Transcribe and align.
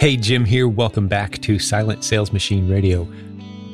Hey, 0.00 0.16
Jim 0.16 0.46
here. 0.46 0.66
Welcome 0.66 1.08
back 1.08 1.42
to 1.42 1.58
Silent 1.58 2.04
Sales 2.04 2.32
Machine 2.32 2.66
Radio. 2.70 3.06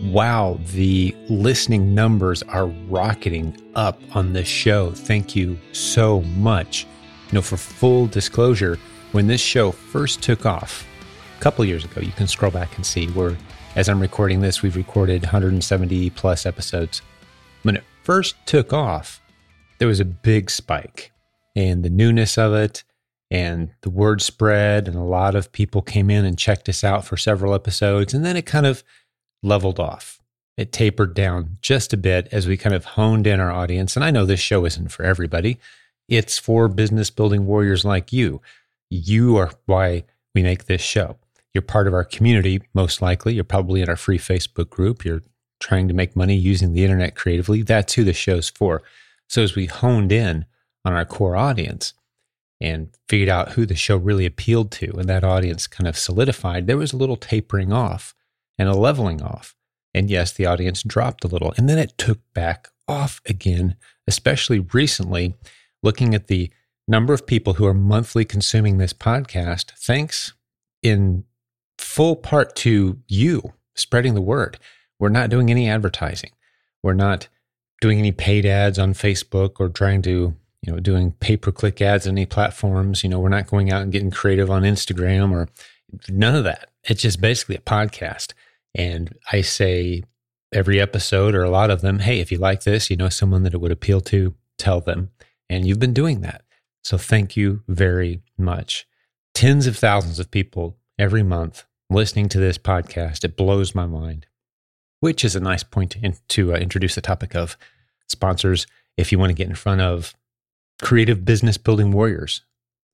Wow, 0.07 0.59
the 0.73 1.15
listening 1.29 1.95
numbers 1.95 2.43
are 2.43 2.67
rocketing 2.67 3.57
up 3.77 4.01
on 4.13 4.33
this 4.33 4.49
show. 4.49 4.91
Thank 4.91 5.37
you 5.37 5.57
so 5.71 6.23
much. 6.23 6.85
You 7.29 7.35
know, 7.35 7.43
for 7.43 7.57
full 7.57 8.09
disclosure, 8.09 8.77
when 9.13 9.29
this 9.29 9.41
show 9.41 9.71
first 9.71 10.21
took 10.21 10.45
off 10.45 10.85
a 11.39 11.41
couple 11.41 11.65
years 11.65 11.85
ago, 11.85 12.01
you 12.01 12.11
can 12.11 12.27
scroll 12.27 12.51
back 12.51 12.75
and 12.75 12.85
see 12.85 13.07
where, 13.11 13.37
as 13.77 13.89
I'm 13.89 14.01
recording 14.01 14.41
this, 14.41 14.63
we've 14.63 14.75
recorded 14.75 15.23
170 15.23 16.11
plus 16.11 16.45
episodes. 16.45 17.03
When 17.63 17.77
it 17.77 17.85
first 18.03 18.35
took 18.47 18.73
off, 18.73 19.23
there 19.79 19.87
was 19.87 20.01
a 20.01 20.05
big 20.05 20.51
spike 20.51 21.13
and 21.55 21.85
the 21.85 21.89
newness 21.89 22.37
of 22.37 22.53
it 22.53 22.83
and 23.31 23.71
the 23.81 23.91
word 23.91 24.23
spread 24.23 24.87
and 24.87 24.97
a 24.97 25.03
lot 25.03 25.35
of 25.35 25.53
people 25.53 25.83
came 25.83 26.11
in 26.11 26.25
and 26.25 26.39
checked 26.39 26.69
us 26.69 26.85
out 26.85 27.05
for 27.05 27.17
several 27.17 27.55
episodes 27.55 28.15
and 28.15 28.25
then 28.25 28.37
it 28.37 28.47
kind 28.47 28.67
of 28.67 28.85
leveled 29.43 29.81
off. 29.81 30.21
It 30.57 30.73
tapered 30.73 31.15
down 31.15 31.59
just 31.61 31.93
a 31.93 31.99
bit 31.99 32.29
as 32.33 32.47
we 32.47 32.57
kind 32.57 32.75
of 32.75 32.85
honed 32.85 33.27
in 33.27 33.41
our 33.41 33.51
audience 33.51 33.97
and 33.97 34.05
i 34.05 34.11
know 34.11 34.25
this 34.25 34.41
show 34.41 34.65
isn't 34.65 34.89
for 34.89 35.05
everybody. 35.05 35.59
It's 36.09 36.39
for 36.39 36.69
business 36.69 37.11
building 37.11 37.47
warriors 37.47 37.85
like 37.85 38.13
you. 38.13 38.41
You 38.91 39.37
are 39.37 39.51
why 39.67 40.05
we 40.35 40.43
make 40.43 40.67
this 40.67 40.83
show. 40.83 41.17
You're 41.53 41.63
part 41.63 41.89
of 41.89 41.95
our 41.95 42.05
community 42.05 42.63
most 42.75 43.03
likely. 43.03 43.35
You're 43.35 43.45
probably 43.45 43.81
in 43.81 43.89
our 43.89 43.97
free 43.97 44.19
facebook 44.19 44.71
group. 44.71 45.05
You're 45.05 45.23
trying 45.59 45.89
to 45.89 45.95
make 45.95 46.15
money 46.15 46.37
using 46.37 46.73
the 46.73 46.85
internet 46.85 47.17
creatively. 47.17 47.63
That's 47.63 47.95
who 47.95 48.05
the 48.05 48.13
show's 48.13 48.49
for. 48.49 48.83
So 49.29 49.43
as 49.43 49.57
we 49.57 49.67
honed 49.67 50.13
in 50.13 50.45
on 50.85 50.93
our 50.93 51.05
core 51.05 51.35
audience 51.35 51.95
and 52.61 52.89
figured 53.09 53.29
out 53.29 53.53
who 53.53 53.67
the 53.67 53.75
show 53.75 53.97
really 53.97 54.27
appealed 54.27 54.71
to, 54.73 54.93
and 54.99 55.09
that 55.09 55.25
audience 55.25 55.67
kind 55.67 55.87
of 55.87 55.99
solidified, 55.99 56.67
there 56.67 56.79
was 56.79 56.93
a 56.93 56.97
little 56.97 57.17
tapering 57.17 57.73
off 57.73 58.15
and 58.59 58.69
a 58.69 58.77
leveling 58.77 59.23
off. 59.23 59.55
And 59.95 60.11
yes, 60.11 60.33
the 60.33 60.47
audience 60.47 60.83
dropped 60.83 61.25
a 61.25 61.29
little, 61.29 61.53
and 61.57 61.69
then 61.69 61.79
it 61.79 61.97
took 61.99 62.19
back 62.35 62.69
off 62.89 63.21
again, 63.27 63.77
especially 64.07 64.61
recently, 64.61 65.35
looking 65.83 66.15
at 66.15 66.27
the 66.27 66.51
number 66.89 67.13
of 67.13 67.27
people 67.27 67.55
who 67.55 67.67
are 67.67 67.75
monthly 67.75 68.25
consuming 68.25 68.79
this 68.79 68.93
podcast, 68.93 69.73
thanks 69.73 70.35
in 70.83 71.25
full 71.79 72.17
part 72.17 72.55
to 72.57 73.01
you 73.09 73.53
spreading 73.75 74.15
the 74.15 74.21
word. 74.21 74.59
We're 74.99 75.09
not 75.09 75.31
doing 75.31 75.51
any 75.51 75.69
advertising. 75.69 76.31
We're 76.83 76.95
not 76.95 77.29
doing 77.81 77.99
any 77.99 78.13
paid 78.13 78.47
ads 78.47 78.79
on 78.79 78.95
Facebook 78.95 79.57
or 79.59 79.69
trying 79.69 80.03
to 80.03 80.35
you 80.67 80.73
know, 80.73 80.81
doing 80.81 81.13
pay 81.13 81.37
per 81.37 81.53
click 81.53 81.81
ads 81.81 82.07
on 82.07 82.15
any 82.15 82.27
platforms. 82.27 83.05
You 83.05 83.11
know, 83.11 83.21
we're 83.21 83.29
not 83.29 83.47
going 83.47 83.73
out 83.73 83.83
and 83.83 83.93
getting 83.93 84.11
creative 84.11 84.51
on 84.51 84.63
Instagram 84.63 85.33
or 85.33 85.49
none 86.09 86.35
of 86.35 86.45
that. 86.45 86.71
It's 86.85 87.03
just 87.03 87.21
basically 87.21 87.57
a 87.57 87.61
podcast. 87.61 88.33
And 88.75 89.17
I 89.33 89.41
say 89.41 90.03
every 90.53 90.81
episode 90.81 91.35
or 91.35 91.45
a 91.45 91.51
lot 91.51 91.71
of 91.71 91.81
them, 91.81 92.01
hey, 92.01 92.21
if 92.21 92.33
you 92.33 92.39
like 92.39 92.65
this, 92.65 92.91
you 92.91 92.97
know 92.97 93.09
someone 93.09 93.45
that 93.45 93.55
it 93.55 93.61
would 93.61 93.73
appeal 93.73 94.01
to, 94.03 94.35
tell 94.59 94.81
them. 94.81 95.11
And 95.49 95.67
you've 95.67 95.79
been 95.79 95.95
doing 95.95 96.21
that. 96.23 96.43
So 96.83 96.99
thank 96.99 97.37
you 97.37 97.63
very 97.69 98.23
much. 98.37 98.87
Tens 99.35 99.67
of 99.67 99.77
thousands 99.77 100.19
of 100.19 100.31
people 100.31 100.77
every 100.99 101.23
month 101.23 101.65
listening 101.91 102.29
to 102.31 102.41
this 102.41 102.59
podcast. 102.59 103.25
It 103.25 103.37
blows 103.37 103.75
my 103.75 103.87
mind, 103.87 104.27
which 105.01 105.25
is 105.25 105.37
a 105.37 105.41
nice 105.41 105.63
point 105.63 105.93
to, 105.93 106.01
in, 106.01 106.17
to 106.29 106.55
uh, 106.55 106.57
introduce 106.57 106.95
the 106.97 107.01
topic 107.01 107.35
of 107.35 107.57
sponsors. 108.09 108.67
If 108.97 109.13
you 109.13 109.19
want 109.19 109.31
to 109.31 109.35
get 109.35 109.49
in 109.49 109.55
front 109.55 109.81
of 109.81 110.15
creative 110.83 111.25
business 111.25 111.59
building 111.59 111.93
warriors, 111.93 112.43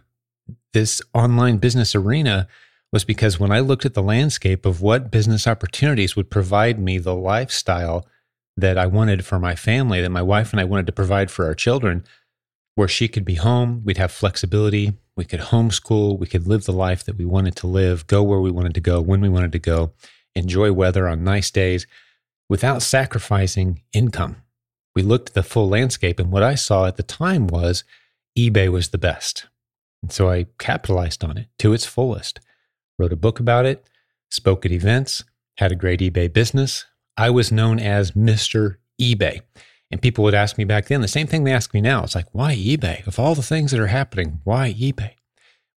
this 0.73 1.03
online 1.13 1.59
business 1.59 1.95
arena 1.95 2.49
was 2.91 3.05
because 3.05 3.39
when 3.39 3.53
I 3.53 3.61
looked 3.61 3.85
at 3.85 3.93
the 3.93 4.03
landscape 4.03 4.65
of 4.65 4.81
what 4.81 5.11
business 5.11 5.47
opportunities 5.47 6.17
would 6.17 6.31
provide 6.31 6.79
me 6.79 6.97
the 6.97 7.15
lifestyle 7.15 8.07
that 8.57 8.79
I 8.79 8.87
wanted 8.87 9.27
for 9.27 9.39
my 9.39 9.55
family, 9.55 10.01
that 10.01 10.11
my 10.11 10.23
wife 10.23 10.53
and 10.53 10.61
I 10.61 10.65
wanted 10.65 10.87
to 10.87 10.93
provide 10.93 11.31
for 11.31 11.45
our 11.45 11.55
children, 11.55 12.05
where 12.75 12.89
she 12.89 13.07
could 13.07 13.27
be 13.27 13.35
home, 13.35 13.83
we'd 13.85 13.99
have 13.99 14.11
flexibility, 14.11 14.95
we 15.15 15.27
could 15.27 15.41
homeschool, 15.41 16.19
we 16.19 16.27
could 16.27 16.47
live 16.47 16.65
the 16.65 16.73
life 16.73 17.05
that 17.05 17.19
we 17.19 17.27
wanted 17.27 17.55
to 17.57 17.67
live, 17.67 18.07
go 18.07 18.23
where 18.23 18.41
we 18.41 18.51
wanted 18.51 18.75
to 18.75 18.81
go, 18.81 19.01
when 19.03 19.21
we 19.21 19.29
wanted 19.29 19.53
to 19.53 19.59
go, 19.59 19.93
enjoy 20.35 20.73
weather 20.73 21.07
on 21.07 21.23
nice 21.23 21.51
days 21.51 21.87
without 22.49 22.81
sacrificing 22.81 23.83
income. 23.93 24.37
We 24.95 25.03
looked 25.03 25.31
at 25.31 25.35
the 25.35 25.43
full 25.43 25.69
landscape, 25.69 26.19
and 26.19 26.31
what 26.31 26.43
I 26.43 26.55
saw 26.55 26.87
at 26.87 26.97
the 26.97 27.03
time 27.03 27.47
was 27.47 27.85
eBay 28.39 28.71
was 28.71 28.89
the 28.89 28.99
best. 28.99 29.47
And 30.03 30.11
so 30.11 30.31
I 30.31 30.47
capitalized 30.59 31.23
on 31.25 31.37
it 31.39 31.49
to 31.59 31.73
its 31.73 31.87
fullest, 31.87 32.41
wrote 32.99 33.13
a 33.13 33.17
book 33.17 33.41
about 33.41 33.67
it, 33.67 33.87
spoke 34.31 34.67
at 34.67 34.73
events, 34.73 35.25
had 35.59 35.73
a 35.73 35.77
great 35.77 36.01
eBay 36.01 36.33
business. 36.33 36.87
I 37.17 37.31
was 37.31 37.53
known 37.53 37.79
as 37.79 38.13
Mr. 38.13 38.77
eBay. 39.01 39.41
And 39.91 40.01
people 40.01 40.25
would 40.25 40.35
ask 40.35 40.57
me 40.57 40.65
back 40.65 40.87
then 40.87 41.03
the 41.03 41.09
same 41.09 41.27
thing 41.27 41.45
they 41.45 41.53
ask 41.53 41.75
me 41.75 41.83
now. 41.83 42.03
It's 42.03 42.15
like, 42.15 42.29
why 42.33 42.57
eBay? 42.57 43.07
Of 43.07 43.19
all 43.19 43.35
the 43.35 43.43
things 43.43 43.71
that 43.71 43.81
are 43.81 43.89
happening, 43.89 44.41
why 44.45 44.73
eBay? 44.73 45.13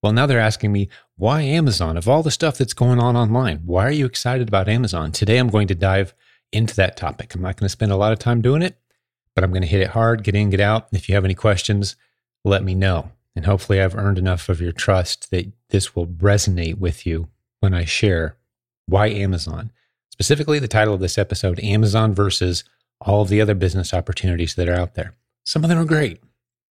Well, 0.01 0.13
now 0.13 0.25
they're 0.25 0.39
asking 0.39 0.71
me, 0.71 0.87
why 1.17 1.41
Amazon? 1.41 1.97
Of 1.97 2.07
all 2.07 2.23
the 2.23 2.31
stuff 2.31 2.57
that's 2.57 2.73
going 2.73 2.99
on 2.99 3.17
online, 3.17 3.63
why 3.65 3.85
are 3.85 3.91
you 3.91 4.05
excited 4.05 4.47
about 4.47 4.69
Amazon? 4.69 5.11
Today, 5.11 5.37
I'm 5.37 5.49
going 5.49 5.67
to 5.67 5.75
dive 5.75 6.13
into 6.53 6.75
that 6.75 6.95
topic. 6.95 7.35
I'm 7.35 7.41
not 7.41 7.57
going 7.57 7.65
to 7.65 7.69
spend 7.69 7.91
a 7.91 7.97
lot 7.97 8.13
of 8.13 8.19
time 8.19 8.41
doing 8.41 8.61
it, 8.61 8.77
but 9.33 9.43
I'm 9.43 9.51
going 9.51 9.63
to 9.63 9.67
hit 9.67 9.81
it 9.81 9.89
hard, 9.89 10.23
get 10.23 10.35
in, 10.35 10.49
get 10.49 10.59
out. 10.61 10.87
If 10.93 11.09
you 11.09 11.15
have 11.15 11.25
any 11.25 11.33
questions, 11.33 11.97
let 12.45 12.63
me 12.63 12.75
know. 12.75 13.11
And 13.35 13.45
hopefully, 13.45 13.81
I've 13.81 13.95
earned 13.95 14.17
enough 14.17 14.47
of 14.47 14.61
your 14.61 14.71
trust 14.71 15.29
that 15.31 15.51
this 15.69 15.95
will 15.95 16.07
resonate 16.07 16.77
with 16.77 17.05
you 17.05 17.27
when 17.59 17.73
I 17.73 17.83
share 17.83 18.37
why 18.85 19.07
Amazon. 19.07 19.71
Specifically, 20.11 20.59
the 20.59 20.67
title 20.67 20.93
of 20.93 21.01
this 21.01 21.17
episode 21.17 21.59
Amazon 21.59 22.13
versus 22.13 22.63
all 23.01 23.21
of 23.21 23.27
the 23.27 23.41
other 23.41 23.55
business 23.55 23.93
opportunities 23.93 24.55
that 24.55 24.69
are 24.69 24.75
out 24.75 24.95
there. 24.95 25.13
Some 25.43 25.63
of 25.63 25.69
them 25.69 25.79
are 25.79 25.85
great, 25.85 26.21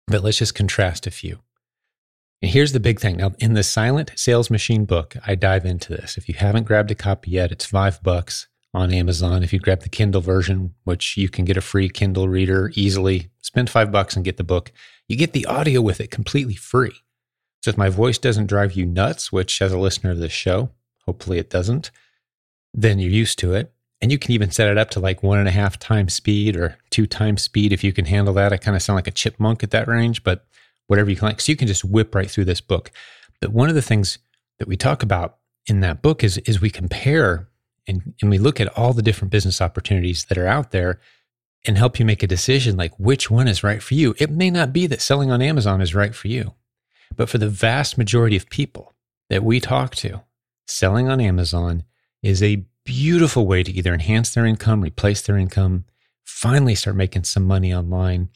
but 0.06 0.22
let's 0.22 0.38
just 0.38 0.54
contrast 0.54 1.06
a 1.06 1.10
few. 1.10 1.38
And 2.42 2.50
here's 2.50 2.72
the 2.72 2.80
big 2.80 3.00
thing. 3.00 3.18
Now, 3.18 3.32
in 3.38 3.54
the 3.54 3.62
Silent 3.62 4.12
Sales 4.16 4.50
Machine 4.50 4.84
book, 4.84 5.16
I 5.26 5.34
dive 5.34 5.64
into 5.64 5.92
this. 5.92 6.18
If 6.18 6.28
you 6.28 6.34
haven't 6.34 6.64
grabbed 6.64 6.90
a 6.90 6.94
copy 6.94 7.32
yet, 7.32 7.52
it's 7.52 7.64
five 7.64 8.02
bucks 8.02 8.48
on 8.72 8.92
Amazon. 8.92 9.42
If 9.42 9.52
you 9.52 9.58
grab 9.58 9.80
the 9.80 9.88
Kindle 9.88 10.20
version, 10.20 10.74
which 10.84 11.16
you 11.16 11.28
can 11.28 11.44
get 11.44 11.56
a 11.56 11.62
free 11.62 11.88
Kindle 11.88 12.28
reader 12.28 12.70
easily, 12.74 13.30
spend 13.40 13.68
five 13.68 13.90
bucks 13.90 14.16
and 14.16 14.24
get 14.24 14.36
the 14.36 14.44
book. 14.44 14.72
You 15.10 15.16
get 15.16 15.32
the 15.32 15.46
audio 15.46 15.80
with 15.80 16.00
it 16.00 16.12
completely 16.12 16.54
free. 16.54 16.92
So 17.64 17.70
if 17.70 17.76
my 17.76 17.88
voice 17.88 18.16
doesn't 18.16 18.46
drive 18.46 18.74
you 18.74 18.86
nuts, 18.86 19.32
which 19.32 19.60
as 19.60 19.72
a 19.72 19.78
listener 19.78 20.12
of 20.12 20.18
this 20.18 20.30
show, 20.30 20.70
hopefully 21.04 21.38
it 21.38 21.50
doesn't, 21.50 21.90
then 22.72 23.00
you're 23.00 23.10
used 23.10 23.36
to 23.40 23.52
it. 23.52 23.72
And 24.00 24.12
you 24.12 24.20
can 24.20 24.30
even 24.30 24.52
set 24.52 24.68
it 24.68 24.78
up 24.78 24.88
to 24.90 25.00
like 25.00 25.24
one 25.24 25.40
and 25.40 25.48
a 25.48 25.50
half 25.50 25.80
times 25.80 26.14
speed 26.14 26.56
or 26.56 26.78
two 26.90 27.08
times 27.08 27.42
speed 27.42 27.72
if 27.72 27.82
you 27.82 27.92
can 27.92 28.04
handle 28.04 28.32
that. 28.34 28.52
I 28.52 28.56
kind 28.56 28.76
of 28.76 28.82
sound 28.82 28.94
like 28.98 29.08
a 29.08 29.10
chipmunk 29.10 29.64
at 29.64 29.72
that 29.72 29.88
range, 29.88 30.22
but 30.22 30.46
whatever 30.86 31.10
you 31.10 31.16
can 31.16 31.26
like. 31.26 31.40
So 31.40 31.50
you 31.50 31.56
can 31.56 31.66
just 31.66 31.84
whip 31.84 32.14
right 32.14 32.30
through 32.30 32.44
this 32.44 32.60
book. 32.60 32.92
But 33.40 33.50
one 33.50 33.68
of 33.68 33.74
the 33.74 33.82
things 33.82 34.18
that 34.60 34.68
we 34.68 34.76
talk 34.76 35.02
about 35.02 35.38
in 35.66 35.80
that 35.80 36.02
book 36.02 36.22
is, 36.22 36.38
is 36.38 36.60
we 36.60 36.70
compare 36.70 37.48
and, 37.88 38.14
and 38.22 38.30
we 38.30 38.38
look 38.38 38.60
at 38.60 38.78
all 38.78 38.92
the 38.92 39.02
different 39.02 39.32
business 39.32 39.60
opportunities 39.60 40.26
that 40.26 40.38
are 40.38 40.46
out 40.46 40.70
there 40.70 41.00
and 41.66 41.76
help 41.76 41.98
you 41.98 42.04
make 42.04 42.22
a 42.22 42.26
decision 42.26 42.76
like 42.76 42.98
which 42.98 43.30
one 43.30 43.48
is 43.48 43.62
right 43.62 43.82
for 43.82 43.94
you. 43.94 44.14
It 44.18 44.30
may 44.30 44.50
not 44.50 44.72
be 44.72 44.86
that 44.86 45.02
selling 45.02 45.30
on 45.30 45.42
Amazon 45.42 45.80
is 45.80 45.94
right 45.94 46.14
for 46.14 46.28
you, 46.28 46.54
but 47.16 47.28
for 47.28 47.38
the 47.38 47.48
vast 47.48 47.98
majority 47.98 48.36
of 48.36 48.48
people 48.48 48.94
that 49.28 49.44
we 49.44 49.60
talk 49.60 49.94
to, 49.96 50.22
selling 50.66 51.08
on 51.08 51.20
Amazon 51.20 51.84
is 52.22 52.42
a 52.42 52.64
beautiful 52.84 53.46
way 53.46 53.62
to 53.62 53.72
either 53.72 53.92
enhance 53.92 54.34
their 54.34 54.46
income, 54.46 54.80
replace 54.80 55.22
their 55.22 55.36
income, 55.36 55.84
finally 56.24 56.74
start 56.74 56.96
making 56.96 57.24
some 57.24 57.44
money 57.44 57.74
online. 57.74 58.30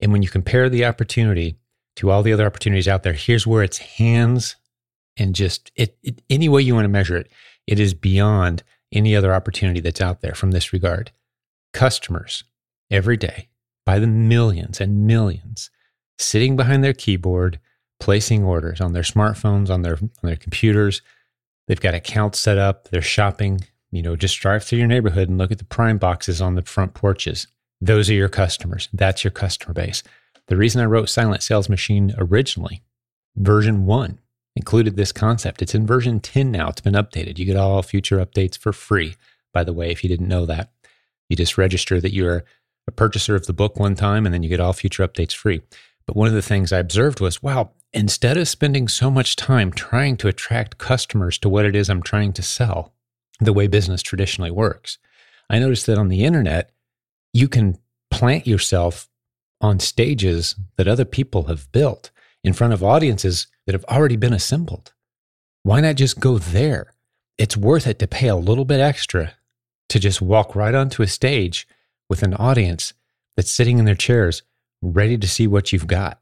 And 0.00 0.12
when 0.12 0.22
you 0.22 0.28
compare 0.28 0.68
the 0.68 0.84
opportunity 0.84 1.56
to 1.96 2.10
all 2.10 2.22
the 2.22 2.32
other 2.32 2.46
opportunities 2.46 2.88
out 2.88 3.02
there, 3.02 3.12
here's 3.12 3.46
where 3.46 3.62
it's 3.62 3.78
hands 3.78 4.56
and 5.16 5.34
just 5.34 5.72
it, 5.74 5.98
it 6.02 6.22
any 6.30 6.48
way 6.48 6.62
you 6.62 6.74
want 6.74 6.84
to 6.84 6.88
measure 6.88 7.16
it, 7.16 7.30
it 7.66 7.80
is 7.80 7.94
beyond 7.94 8.62
any 8.92 9.14
other 9.14 9.34
opportunity 9.34 9.80
that's 9.80 10.00
out 10.00 10.20
there 10.20 10.34
from 10.34 10.52
this 10.52 10.72
regard. 10.72 11.10
Customers 11.72 12.44
every 12.90 13.16
day 13.16 13.48
by 13.86 13.98
the 13.98 14.06
millions 14.06 14.80
and 14.80 15.06
millions 15.06 15.70
sitting 16.18 16.56
behind 16.56 16.84
their 16.84 16.92
keyboard, 16.92 17.58
placing 17.98 18.44
orders 18.44 18.80
on 18.80 18.92
their 18.92 19.02
smartphones, 19.02 19.70
on 19.70 19.82
their 19.82 19.96
on 19.96 20.10
their 20.22 20.36
computers. 20.36 21.02
They've 21.66 21.80
got 21.80 21.94
accounts 21.94 22.40
set 22.40 22.58
up, 22.58 22.88
they're 22.88 23.02
shopping, 23.02 23.60
you 23.90 24.02
know, 24.02 24.16
just 24.16 24.38
drive 24.40 24.64
through 24.64 24.78
your 24.78 24.88
neighborhood 24.88 25.28
and 25.28 25.38
look 25.38 25.52
at 25.52 25.58
the 25.58 25.64
prime 25.64 25.98
boxes 25.98 26.40
on 26.40 26.54
the 26.54 26.62
front 26.62 26.94
porches. 26.94 27.46
Those 27.80 28.10
are 28.10 28.14
your 28.14 28.28
customers. 28.28 28.88
That's 28.92 29.24
your 29.24 29.30
customer 29.30 29.72
base. 29.72 30.02
The 30.48 30.56
reason 30.56 30.82
I 30.82 30.86
wrote 30.86 31.08
Silent 31.08 31.42
Sales 31.42 31.68
Machine 31.68 32.14
originally, 32.18 32.82
version 33.36 33.86
1, 33.86 34.18
included 34.56 34.96
this 34.96 35.12
concept. 35.12 35.62
It's 35.62 35.74
in 35.74 35.86
version 35.86 36.20
10 36.20 36.50
now. 36.50 36.68
It's 36.68 36.80
been 36.80 36.94
updated. 36.94 37.38
You 37.38 37.46
get 37.46 37.56
all 37.56 37.82
future 37.82 38.18
updates 38.18 38.58
for 38.58 38.72
free, 38.72 39.14
by 39.52 39.64
the 39.64 39.72
way, 39.72 39.90
if 39.90 40.02
you 40.02 40.08
didn't 40.08 40.28
know 40.28 40.46
that. 40.46 40.72
You 41.28 41.36
just 41.36 41.56
register 41.56 42.00
that 42.00 42.12
you're 42.12 42.44
a 42.90 42.92
purchaser 42.92 43.34
of 43.34 43.46
the 43.46 43.52
book 43.52 43.78
one 43.78 43.94
time 43.94 44.26
and 44.26 44.34
then 44.34 44.42
you 44.42 44.48
get 44.48 44.60
all 44.60 44.72
future 44.72 45.06
updates 45.06 45.32
free. 45.32 45.62
But 46.06 46.16
one 46.16 46.28
of 46.28 46.34
the 46.34 46.42
things 46.42 46.72
I 46.72 46.78
observed 46.78 47.20
was 47.20 47.42
wow, 47.42 47.70
instead 47.92 48.36
of 48.36 48.48
spending 48.48 48.88
so 48.88 49.10
much 49.10 49.36
time 49.36 49.72
trying 49.72 50.16
to 50.18 50.28
attract 50.28 50.78
customers 50.78 51.38
to 51.38 51.48
what 51.48 51.64
it 51.64 51.74
is 51.74 51.88
I'm 51.88 52.02
trying 52.02 52.32
to 52.34 52.42
sell, 52.42 52.92
the 53.40 53.52
way 53.52 53.66
business 53.68 54.02
traditionally 54.02 54.50
works, 54.50 54.98
I 55.48 55.58
noticed 55.58 55.86
that 55.86 55.98
on 55.98 56.08
the 56.08 56.24
internet, 56.24 56.70
you 57.32 57.48
can 57.48 57.78
plant 58.10 58.46
yourself 58.46 59.08
on 59.60 59.78
stages 59.78 60.56
that 60.76 60.88
other 60.88 61.04
people 61.04 61.44
have 61.44 61.70
built 61.72 62.10
in 62.42 62.52
front 62.52 62.72
of 62.72 62.82
audiences 62.82 63.46
that 63.66 63.74
have 63.74 63.84
already 63.84 64.16
been 64.16 64.32
assembled. 64.32 64.92
Why 65.62 65.80
not 65.80 65.96
just 65.96 66.20
go 66.20 66.38
there? 66.38 66.92
It's 67.38 67.56
worth 67.56 67.86
it 67.86 67.98
to 68.00 68.06
pay 68.06 68.28
a 68.28 68.36
little 68.36 68.64
bit 68.64 68.80
extra 68.80 69.34
to 69.90 69.98
just 69.98 70.22
walk 70.22 70.56
right 70.56 70.74
onto 70.74 71.02
a 71.02 71.06
stage 71.06 71.68
with 72.10 72.22
an 72.22 72.34
audience 72.34 72.92
that's 73.36 73.50
sitting 73.50 73.78
in 73.78 73.86
their 73.86 73.94
chairs 73.94 74.42
ready 74.82 75.16
to 75.16 75.28
see 75.28 75.46
what 75.46 75.72
you've 75.72 75.86
got 75.86 76.20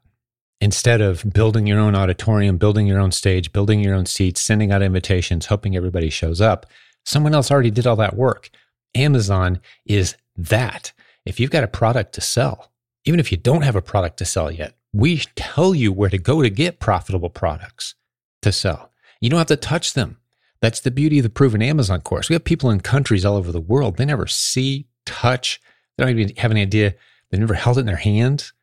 instead 0.61 1.01
of 1.01 1.25
building 1.33 1.67
your 1.67 1.79
own 1.79 1.95
auditorium, 1.95 2.57
building 2.57 2.87
your 2.87 2.99
own 2.99 3.11
stage, 3.11 3.51
building 3.51 3.81
your 3.81 3.95
own 3.95 4.05
seats, 4.05 4.39
sending 4.39 4.71
out 4.71 4.81
invitations, 4.81 5.47
hoping 5.47 5.75
everybody 5.75 6.09
shows 6.09 6.39
up. 6.39 6.65
Someone 7.05 7.33
else 7.33 7.49
already 7.49 7.71
did 7.71 7.87
all 7.87 7.95
that 7.95 8.15
work. 8.15 8.49
Amazon 8.95 9.59
is 9.85 10.15
that. 10.37 10.91
If 11.25 11.39
you've 11.39 11.51
got 11.51 11.63
a 11.63 11.67
product 11.67 12.13
to 12.13 12.21
sell, 12.21 12.71
even 13.05 13.19
if 13.19 13.31
you 13.31 13.37
don't 13.37 13.63
have 13.63 13.75
a 13.75 13.81
product 13.81 14.17
to 14.17 14.25
sell 14.25 14.51
yet, 14.51 14.73
we 14.93 15.17
tell 15.35 15.73
you 15.73 15.91
where 15.91 16.09
to 16.09 16.17
go 16.17 16.41
to 16.41 16.49
get 16.49 16.79
profitable 16.79 17.29
products 17.29 17.95
to 18.41 18.51
sell. 18.51 18.91
You 19.21 19.29
don't 19.29 19.37
have 19.37 19.47
to 19.47 19.55
touch 19.55 19.93
them. 19.93 20.17
That's 20.61 20.81
the 20.81 20.91
beauty 20.91 21.19
of 21.19 21.23
the 21.23 21.29
Proven 21.29 21.61
Amazon 21.61 22.01
course. 22.01 22.29
We 22.29 22.33
have 22.33 22.43
people 22.43 22.69
in 22.69 22.81
countries 22.81 23.23
all 23.23 23.37
over 23.37 23.51
the 23.51 23.61
world. 23.61 23.97
They 23.97 24.05
never 24.05 24.27
see, 24.27 24.87
touch, 25.05 25.61
they 25.99 26.05
don't 26.05 26.17
even 26.17 26.35
have 26.37 26.51
any 26.51 26.61
idea. 26.61 26.95
They've 27.29 27.41
never 27.41 27.55
held 27.55 27.77
it 27.77 27.81
in 27.81 27.85
their 27.85 27.97
hands. 27.97 28.53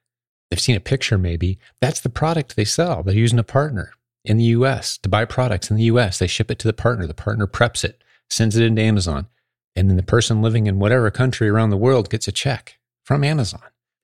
They've 0.48 0.60
seen 0.60 0.76
a 0.76 0.80
picture, 0.80 1.18
maybe. 1.18 1.58
That's 1.82 2.00
the 2.00 2.08
product 2.08 2.56
they 2.56 2.64
sell. 2.64 3.02
They're 3.02 3.14
using 3.14 3.38
a 3.38 3.44
partner 3.44 3.92
in 4.24 4.38
the 4.38 4.44
US 4.44 4.96
to 4.98 5.08
buy 5.10 5.26
products 5.26 5.70
in 5.70 5.76
the 5.76 5.82
US. 5.84 6.18
They 6.18 6.28
ship 6.28 6.50
it 6.50 6.58
to 6.60 6.66
the 6.66 6.72
partner. 6.72 7.06
The 7.06 7.12
partner 7.12 7.46
preps 7.46 7.84
it, 7.84 8.02
sends 8.30 8.56
it 8.56 8.64
into 8.64 8.80
Amazon. 8.80 9.26
And 9.74 9.90
then 9.90 9.98
the 9.98 10.02
person 10.02 10.40
living 10.40 10.66
in 10.66 10.78
whatever 10.78 11.10
country 11.10 11.48
around 11.50 11.68
the 11.68 11.76
world 11.76 12.08
gets 12.08 12.26
a 12.26 12.32
check 12.32 12.78
from 13.04 13.22
Amazon. 13.22 13.60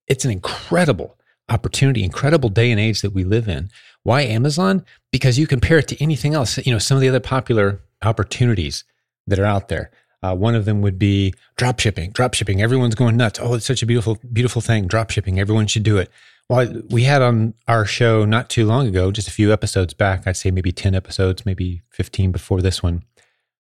It's 0.06 0.26
an 0.26 0.31
incredible 0.31 1.17
opportunity, 1.49 2.05
incredible 2.05 2.50
day 2.50 2.70
and 2.70 2.79
age 2.79 3.00
that 3.00 3.14
we 3.14 3.25
live 3.25 3.49
in. 3.49 3.70
Why 4.02 4.23
Amazon? 4.23 4.84
Because 5.11 5.38
you 5.38 5.46
compare 5.46 5.79
it 5.79 5.88
to 5.88 6.02
anything 6.02 6.34
else. 6.34 6.58
You 6.67 6.73
know, 6.73 6.79
some 6.79 6.99
of 6.99 7.00
the 7.00 7.08
other 7.08 7.20
popular 7.20 7.81
opportunities 8.02 8.84
that 9.26 9.38
are 9.38 9.46
out 9.46 9.69
there. 9.69 9.90
Uh, 10.23 10.35
one 10.35 10.55
of 10.55 10.65
them 10.65 10.83
would 10.83 10.99
be 10.99 11.35
drop 11.57 11.81
shipping. 11.81 12.11
Drop 12.13 12.35
shipping. 12.35 12.63
Everyone's 12.63 12.95
going 12.95 13.17
nuts. 13.17 13.41
Oh, 13.43 13.55
it's 13.55 13.67
such 13.67 13.83
a 13.83 13.87
beautiful, 13.87 14.19
beautiful 14.33 14.63
thing. 14.63 14.87
Drop 14.87 15.11
shipping. 15.11 15.41
Everyone 15.41 15.67
should 15.67 15.83
do 15.83 15.99
it. 15.99 16.11
Well, 16.49 16.83
we 16.91 17.05
had 17.05 17.23
on 17.23 17.55
our 17.67 17.85
show 17.85 18.25
not 18.25 18.51
too 18.51 18.67
long 18.67 18.87
ago, 18.87 19.11
just 19.11 19.29
a 19.29 19.33
few 19.33 19.53
episodes 19.53 19.95
back, 19.95 20.27
I'd 20.27 20.37
say 20.37 20.51
maybe 20.51 20.73
10 20.73 20.95
episodes, 20.95 21.47
maybe 21.47 21.83
15 21.91 22.31
before 22.31 22.61
this 22.61 22.83
one. 22.83 23.05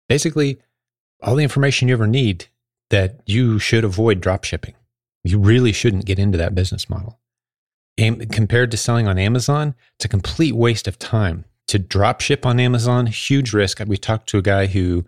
Basically, 0.08 0.58
all 1.22 1.34
the 1.34 1.42
information 1.42 1.88
you 1.88 1.94
ever 1.94 2.06
need 2.06 2.46
that 2.90 3.20
you 3.26 3.58
should 3.58 3.84
avoid 3.84 4.20
drop 4.20 4.44
shipping. 4.44 4.74
You 5.24 5.38
really 5.38 5.72
shouldn't 5.72 6.04
get 6.04 6.18
into 6.18 6.38
that 6.38 6.54
business 6.54 6.88
model. 6.88 7.18
Compared 7.98 8.70
to 8.70 8.76
selling 8.76 9.08
on 9.08 9.18
Amazon, 9.18 9.74
it's 9.96 10.04
a 10.04 10.08
complete 10.08 10.54
waste 10.54 10.86
of 10.86 10.98
time. 10.98 11.44
To 11.68 11.78
drop 11.78 12.20
ship 12.20 12.46
on 12.46 12.60
Amazon, 12.60 13.06
huge 13.06 13.52
risk. 13.52 13.80
We 13.84 13.96
talked 13.96 14.28
to 14.28 14.38
a 14.38 14.42
guy 14.42 14.66
who 14.66 15.06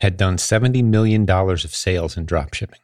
had 0.00 0.16
done 0.16 0.36
$70 0.36 0.84
million 0.84 1.28
of 1.28 1.74
sales 1.74 2.16
in 2.16 2.26
drop 2.26 2.54
shipping. 2.54 2.80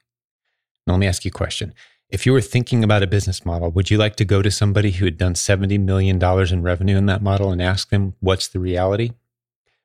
Now, 0.87 0.95
let 0.95 1.01
me 1.01 1.07
ask 1.07 1.25
you 1.25 1.31
a 1.31 1.33
question. 1.33 1.75
If 2.09 2.27
you 2.27 2.33
were 2.33 2.41
thinking 2.41 2.83
about 2.83 3.03
a 3.03 3.07
business 3.07 3.45
model, 3.45 3.71
would 3.71 3.91
you 3.91 3.99
like 3.99 4.17
to 4.17 4.25
go 4.25 4.43
to 4.43 4.51
somebody 4.51 4.91
who 4.93 5.05
had 5.05 5.19
done 5.19 5.35
$70 5.35 5.79
million 5.81 6.21
in 6.23 6.63
revenue 6.63 6.97
in 6.97 7.07
that 7.07 7.23
model 7.23 7.53
and 7.53 7.63
ask 7.63 7.91
them 7.91 8.15
what's 8.21 8.49
the 8.49 8.59
reality? 8.59 9.13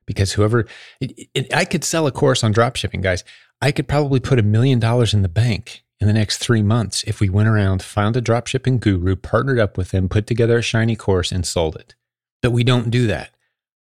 Because 0.06 0.32
whoever, 0.32 0.66
it, 1.00 1.28
it, 1.34 1.54
I 1.54 1.64
could 1.64 1.84
sell 1.84 2.06
a 2.06 2.12
course 2.12 2.42
on 2.42 2.52
drop 2.52 2.76
shipping, 2.76 3.00
guys. 3.00 3.24
I 3.60 3.72
could 3.72 3.88
probably 3.88 4.20
put 4.20 4.38
a 4.38 4.42
million 4.42 4.78
dollars 4.78 5.14
in 5.14 5.22
the 5.22 5.28
bank 5.28 5.84
in 6.00 6.06
the 6.06 6.12
next 6.12 6.38
three 6.38 6.62
months 6.62 7.02
if 7.04 7.20
we 7.20 7.28
went 7.28 7.48
around, 7.48 7.82
found 7.82 8.16
a 8.16 8.20
drop 8.20 8.46
shipping 8.46 8.78
guru, 8.78 9.16
partnered 9.16 9.58
up 9.58 9.78
with 9.78 9.90
them, 9.90 10.08
put 10.08 10.26
together 10.26 10.58
a 10.58 10.62
shiny 10.62 10.96
course, 10.96 11.32
and 11.32 11.46
sold 11.46 11.76
it. 11.76 11.94
But 12.42 12.52
we 12.52 12.64
don't 12.64 12.90
do 12.90 13.06
that. 13.06 13.30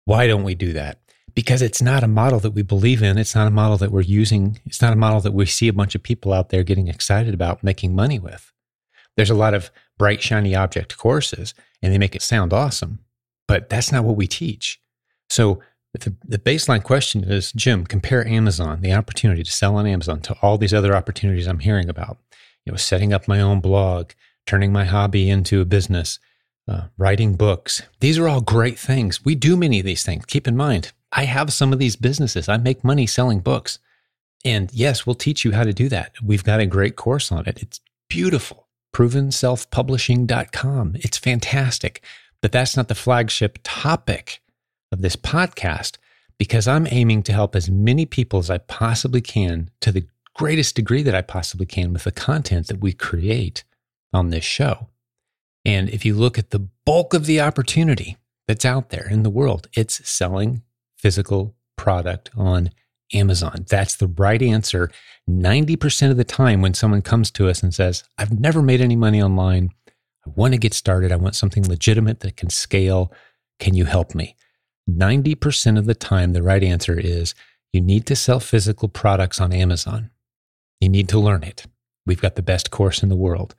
Why 0.05 0.27
don't 0.27 0.45
we 0.45 0.55
do 0.55 0.73
that? 0.73 0.99
Because 1.41 1.63
it's 1.63 1.81
not 1.81 2.05
a 2.05 2.07
model 2.07 2.39
that 2.39 2.51
we 2.51 2.61
believe 2.61 3.03
in. 3.03 3.17
It's 3.17 3.35
not 3.35 3.47
a 3.47 3.51
model 3.51 3.79
that 3.79 3.91
we're 3.91 4.03
using. 4.03 4.61
It's 4.67 4.83
not 4.83 4.93
a 4.93 4.97
model 4.97 5.23
that 5.23 5.33
we 5.33 5.47
see 5.47 5.69
a 5.69 5.73
bunch 5.73 5.95
of 5.95 6.03
people 6.03 6.35
out 6.35 6.51
there 6.51 6.63
getting 6.63 6.89
excited 6.89 7.33
about 7.33 7.65
making 7.65 7.95
money 7.95 8.19
with. 8.19 8.53
There's 9.17 9.31
a 9.31 9.35
lot 9.35 9.55
of 9.55 9.71
bright, 9.99 10.21
shiny 10.21 10.55
object 10.55 10.99
courses 10.99 11.55
and 11.81 11.95
they 11.95 11.97
make 11.97 12.15
it 12.15 12.21
sound 12.21 12.53
awesome, 12.53 12.99
but 13.49 13.71
that's 13.71 13.91
not 13.91 14.05
what 14.05 14.17
we 14.17 14.27
teach. 14.27 14.83
So 15.31 15.63
the, 15.95 16.15
the 16.23 16.37
baseline 16.37 16.83
question 16.83 17.25
is 17.25 17.53
Jim, 17.53 17.87
compare 17.87 18.29
Amazon, 18.29 18.83
the 18.83 18.93
opportunity 18.93 19.43
to 19.43 19.51
sell 19.51 19.77
on 19.77 19.87
Amazon 19.87 20.21
to 20.21 20.37
all 20.43 20.59
these 20.59 20.75
other 20.75 20.95
opportunities 20.95 21.47
I'm 21.47 21.61
hearing 21.61 21.89
about. 21.89 22.19
You 22.67 22.73
know, 22.73 22.77
setting 22.77 23.15
up 23.15 23.27
my 23.27 23.41
own 23.41 23.61
blog, 23.61 24.11
turning 24.45 24.75
my 24.75 24.85
hobby 24.85 25.31
into 25.31 25.63
a 25.63 25.65
business, 25.65 26.19
uh, 26.69 26.89
writing 26.99 27.35
books. 27.35 27.81
These 28.01 28.19
are 28.19 28.29
all 28.29 28.43
great 28.43 28.79
things. 28.79 29.25
We 29.25 29.35
do 29.35 29.57
many 29.57 29.79
of 29.79 29.87
these 29.87 30.05
things. 30.05 30.27
Keep 30.27 30.47
in 30.47 30.55
mind, 30.55 30.93
I 31.13 31.25
have 31.25 31.53
some 31.53 31.73
of 31.73 31.79
these 31.79 31.97
businesses. 31.97 32.49
I 32.49 32.57
make 32.57 32.85
money 32.85 33.07
selling 33.07 33.41
books. 33.41 33.79
And 34.45 34.73
yes, 34.73 35.07
we'll 35.07 35.15
teach 35.15 35.45
you 35.45 35.53
how 35.53 35.65
to 35.65 35.73
do 35.73 35.89
that. 35.89 36.13
We've 36.23 36.45
got 36.45 36.61
a 36.61 36.67
great 36.67 36.97
course 36.97 37.33
on 37.33 37.47
it. 37.47 37.63
It's 37.63 37.81
beautiful. 38.09 38.69
Provenselfpublishing.com. 38.95 40.97
It's 40.97 41.19
fantastic. 41.19 42.03
But 42.41 42.53
that's 42.53 42.77
not 42.77 42.89
the 42.89 42.95
flagship 42.95 43.59
topic 43.63 44.41
of 44.93 45.03
this 45.03 45.17
podcast 45.17 45.99
because 46.39 46.67
I'm 46.67 46.89
aiming 46.91 47.23
to 47.25 47.33
help 47.33 47.55
as 47.55 47.71
many 47.71 48.07
people 48.07 48.39
as 48.39 48.49
I 48.49 48.59
possibly 48.59 49.21
can 49.21 49.71
to 49.83 49.93
the 49.93 50.07
greatest 50.35 50.75
degree 50.75 51.03
that 51.03 51.15
I 51.15 51.21
possibly 51.21 51.67
can 51.67 51.93
with 51.93 52.05
the 52.05 52.13
content 52.13 52.69
that 52.69 52.81
we 52.81 52.95
create 52.95 53.63
on 54.13 54.31
this 54.31 54.45
show. 54.45 54.89
And 55.67 55.91
if 55.91 56.07
you 56.07 56.15
look 56.15 56.39
at 56.39 56.51
the 56.51 56.67
bulk 56.87 57.13
of 57.13 57.27
the 57.27 57.43
opportunity 57.43 58.17
that's 58.49 58.65
out 58.65 58.89
there 58.89 59.07
in 59.07 59.23
the 59.23 59.31
world, 59.31 59.69
it's 59.75 60.09
selling 60.09 60.63
physical 61.01 61.55
product 61.77 62.31
on 62.37 62.71
Amazon. 63.13 63.65
That's 63.69 63.97
the 63.97 64.07
right 64.07 64.41
answer 64.43 64.91
90% 65.29 66.11
of 66.11 66.17
the 66.17 66.25
time 66.25 66.61
when 66.61 66.75
someone 66.75 67.03
comes 67.03 67.31
to 67.33 67.49
us 67.49 67.63
and 67.63 67.73
says, 67.73 68.05
I've 68.19 68.39
never 68.39 68.63
made 68.63 68.81
any 68.81 68.97
money 68.97 69.23
online. 69.23 69.71
I 70.27 70.31
want 70.35 70.55
to 70.55 70.59
get 70.59 70.75
started. 70.75 71.13
I 71.13 71.17
want 71.17 71.35
something 71.35 71.67
legitimate 71.67 72.21
that 72.21 72.37
can 72.37 72.51
scale. 72.51 73.13
Can 73.59 73.75
you 73.75 73.85
help 73.85 74.15
me? 74.15 74.37
90% 74.89 75.79
of 75.79 75.87
the 75.87 75.95
time, 75.95 76.33
the 76.33 76.43
right 76.43 76.63
answer 76.63 76.99
is 76.99 77.35
You 77.73 77.81
need 77.81 78.07
to 78.07 78.17
sell 78.17 78.41
physical 78.41 78.89
products 78.89 79.41
on 79.41 79.53
Amazon. 79.53 80.11
You 80.81 80.89
need 80.89 81.09
to 81.11 81.21
learn 81.21 81.45
it. 81.45 81.67
We've 82.07 82.21
got 82.21 82.35
the 82.35 82.43
best 82.43 82.71
course 82.71 83.03
in 83.03 83.09
the 83.09 83.17
world. 83.17 83.55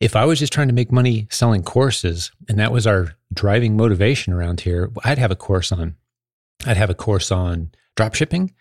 If 0.00 0.16
I 0.16 0.24
was 0.24 0.38
just 0.38 0.52
trying 0.52 0.68
to 0.68 0.74
make 0.74 0.90
money 0.90 1.28
selling 1.30 1.62
courses 1.62 2.32
and 2.48 2.58
that 2.58 2.72
was 2.72 2.86
our 2.86 3.14
driving 3.32 3.76
motivation 3.76 4.32
around 4.32 4.60
here, 4.62 4.90
I'd 5.04 5.18
have 5.18 5.30
a 5.30 5.36
course 5.36 5.70
on 5.72 5.96
I'd 6.66 6.76
have 6.76 6.90
a 6.90 6.94
course 6.94 7.30
on 7.30 7.70
drop 7.96 8.14
shipping. 8.14 8.52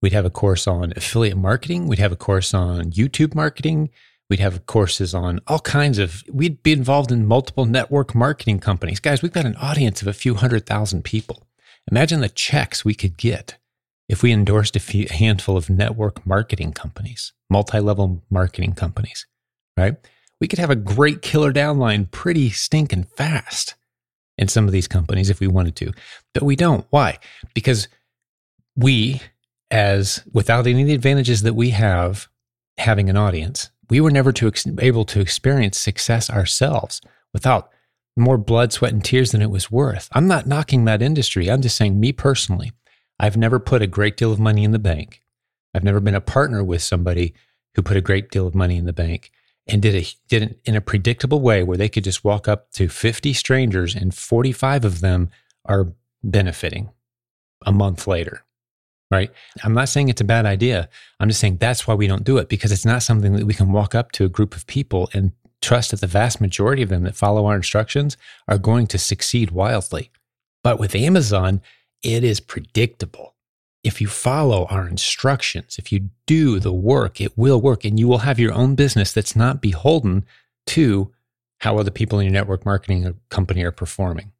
We'd 0.00 0.12
have 0.12 0.24
a 0.24 0.30
course 0.30 0.66
on 0.66 0.92
affiliate 0.96 1.36
marketing. 1.36 1.86
We'd 1.86 2.00
have 2.00 2.12
a 2.12 2.16
course 2.16 2.52
on 2.52 2.90
YouTube 2.90 3.34
marketing. 3.34 3.90
We'd 4.28 4.40
have 4.40 4.66
courses 4.66 5.14
on 5.14 5.40
all 5.46 5.60
kinds 5.60 5.98
of, 5.98 6.24
we'd 6.32 6.62
be 6.62 6.72
involved 6.72 7.12
in 7.12 7.26
multiple 7.26 7.66
network 7.66 8.14
marketing 8.14 8.60
companies. 8.60 8.98
Guys, 8.98 9.22
we've 9.22 9.32
got 9.32 9.44
an 9.44 9.56
audience 9.56 10.02
of 10.02 10.08
a 10.08 10.12
few 10.12 10.34
hundred 10.34 10.66
thousand 10.66 11.04
people. 11.04 11.46
Imagine 11.90 12.20
the 12.20 12.28
checks 12.28 12.84
we 12.84 12.94
could 12.94 13.16
get 13.16 13.58
if 14.08 14.22
we 14.22 14.32
endorsed 14.32 14.76
a, 14.76 14.80
few, 14.80 15.06
a 15.10 15.12
handful 15.12 15.56
of 15.56 15.70
network 15.70 16.26
marketing 16.26 16.72
companies, 16.72 17.32
multi 17.50 17.78
level 17.78 18.22
marketing 18.30 18.72
companies, 18.72 19.26
right? 19.76 19.96
We 20.40 20.48
could 20.48 20.58
have 20.58 20.70
a 20.70 20.76
great 20.76 21.22
killer 21.22 21.52
downline 21.52 22.10
pretty 22.10 22.50
stinking 22.50 23.04
fast 23.04 23.74
in 24.38 24.48
some 24.48 24.66
of 24.66 24.72
these 24.72 24.88
companies 24.88 25.30
if 25.30 25.40
we 25.40 25.46
wanted 25.46 25.76
to, 25.76 25.92
but 26.34 26.42
we 26.42 26.56
don't. 26.56 26.86
Why? 26.90 27.18
Because 27.54 27.88
we, 28.76 29.20
as 29.70 30.22
without 30.32 30.66
any 30.66 30.82
of 30.82 30.88
the 30.88 30.94
advantages 30.94 31.42
that 31.42 31.54
we 31.54 31.70
have 31.70 32.28
having 32.78 33.10
an 33.10 33.16
audience, 33.16 33.70
we 33.90 34.00
were 34.00 34.10
never 34.10 34.32
to 34.32 34.48
ex- 34.48 34.66
able 34.78 35.04
to 35.04 35.20
experience 35.20 35.78
success 35.78 36.30
ourselves 36.30 37.00
without 37.32 37.70
more 38.16 38.38
blood, 38.38 38.72
sweat, 38.72 38.92
and 38.92 39.04
tears 39.04 39.32
than 39.32 39.42
it 39.42 39.50
was 39.50 39.70
worth. 39.70 40.08
I'm 40.12 40.26
not 40.26 40.46
knocking 40.46 40.84
that 40.84 41.02
industry. 41.02 41.50
I'm 41.50 41.62
just 41.62 41.76
saying, 41.76 41.98
me 41.98 42.12
personally, 42.12 42.72
I've 43.18 43.36
never 43.36 43.58
put 43.58 43.82
a 43.82 43.86
great 43.86 44.16
deal 44.16 44.32
of 44.32 44.40
money 44.40 44.64
in 44.64 44.72
the 44.72 44.78
bank. 44.78 45.22
I've 45.74 45.84
never 45.84 46.00
been 46.00 46.14
a 46.14 46.20
partner 46.20 46.62
with 46.62 46.82
somebody 46.82 47.34
who 47.74 47.82
put 47.82 47.96
a 47.96 48.02
great 48.02 48.30
deal 48.30 48.46
of 48.46 48.54
money 48.54 48.76
in 48.76 48.84
the 48.84 48.92
bank 48.92 49.30
and 49.66 49.80
did 49.82 49.94
it 49.94 50.14
did 50.28 50.42
it 50.42 50.60
in 50.64 50.76
a 50.76 50.80
predictable 50.80 51.40
way 51.40 51.62
where 51.62 51.76
they 51.76 51.88
could 51.88 52.04
just 52.04 52.24
walk 52.24 52.48
up 52.48 52.70
to 52.72 52.88
50 52.88 53.32
strangers 53.32 53.94
and 53.94 54.14
45 54.14 54.84
of 54.84 55.00
them 55.00 55.30
are 55.64 55.92
benefiting 56.22 56.90
a 57.64 57.72
month 57.72 58.06
later 58.06 58.44
right? 59.12 59.30
I'm 59.62 59.74
not 59.74 59.90
saying 59.90 60.08
it's 60.08 60.22
a 60.22 60.24
bad 60.24 60.46
idea. 60.46 60.88
I'm 61.20 61.28
just 61.28 61.38
saying 61.38 61.58
that's 61.58 61.86
why 61.86 61.92
we 61.92 62.06
don't 62.06 62.24
do 62.24 62.38
it 62.38 62.48
because 62.48 62.72
it's 62.72 62.86
not 62.86 63.02
something 63.02 63.34
that 63.34 63.44
we 63.44 63.52
can 63.52 63.70
walk 63.70 63.94
up 63.94 64.10
to 64.12 64.24
a 64.24 64.30
group 64.30 64.56
of 64.56 64.66
people 64.66 65.10
and 65.12 65.32
trust 65.60 65.90
that 65.90 66.00
the 66.00 66.06
vast 66.06 66.40
majority 66.40 66.82
of 66.82 66.88
them 66.88 67.02
that 67.02 67.14
follow 67.14 67.44
our 67.44 67.56
instructions 67.56 68.16
are 68.48 68.56
going 68.56 68.86
to 68.86 68.98
succeed 68.98 69.50
wildly. 69.50 70.10
But 70.64 70.80
with 70.80 70.94
amazon 70.94 71.60
it 72.02 72.24
is 72.24 72.40
predictable 72.40 73.34
if 73.84 74.00
you 74.00 74.06
follow 74.06 74.66
our 74.66 74.88
instructions, 74.88 75.76
if 75.78 75.90
you 75.90 76.10
do 76.26 76.60
the 76.60 76.72
work, 76.72 77.20
it 77.20 77.36
will 77.36 77.60
work 77.60 77.84
and 77.84 77.98
you 77.98 78.06
will 78.06 78.18
have 78.18 78.38
your 78.38 78.52
own 78.52 78.74
business 78.74 79.12
that's 79.12 79.34
not 79.34 79.60
beholden 79.60 80.24
to 80.68 81.12
how 81.58 81.78
other 81.78 81.90
people 81.90 82.18
in 82.18 82.26
your 82.26 82.32
network 82.32 82.64
marketing 82.64 83.14
company 83.28 83.62
are 83.64 83.72
performing. 83.72 84.32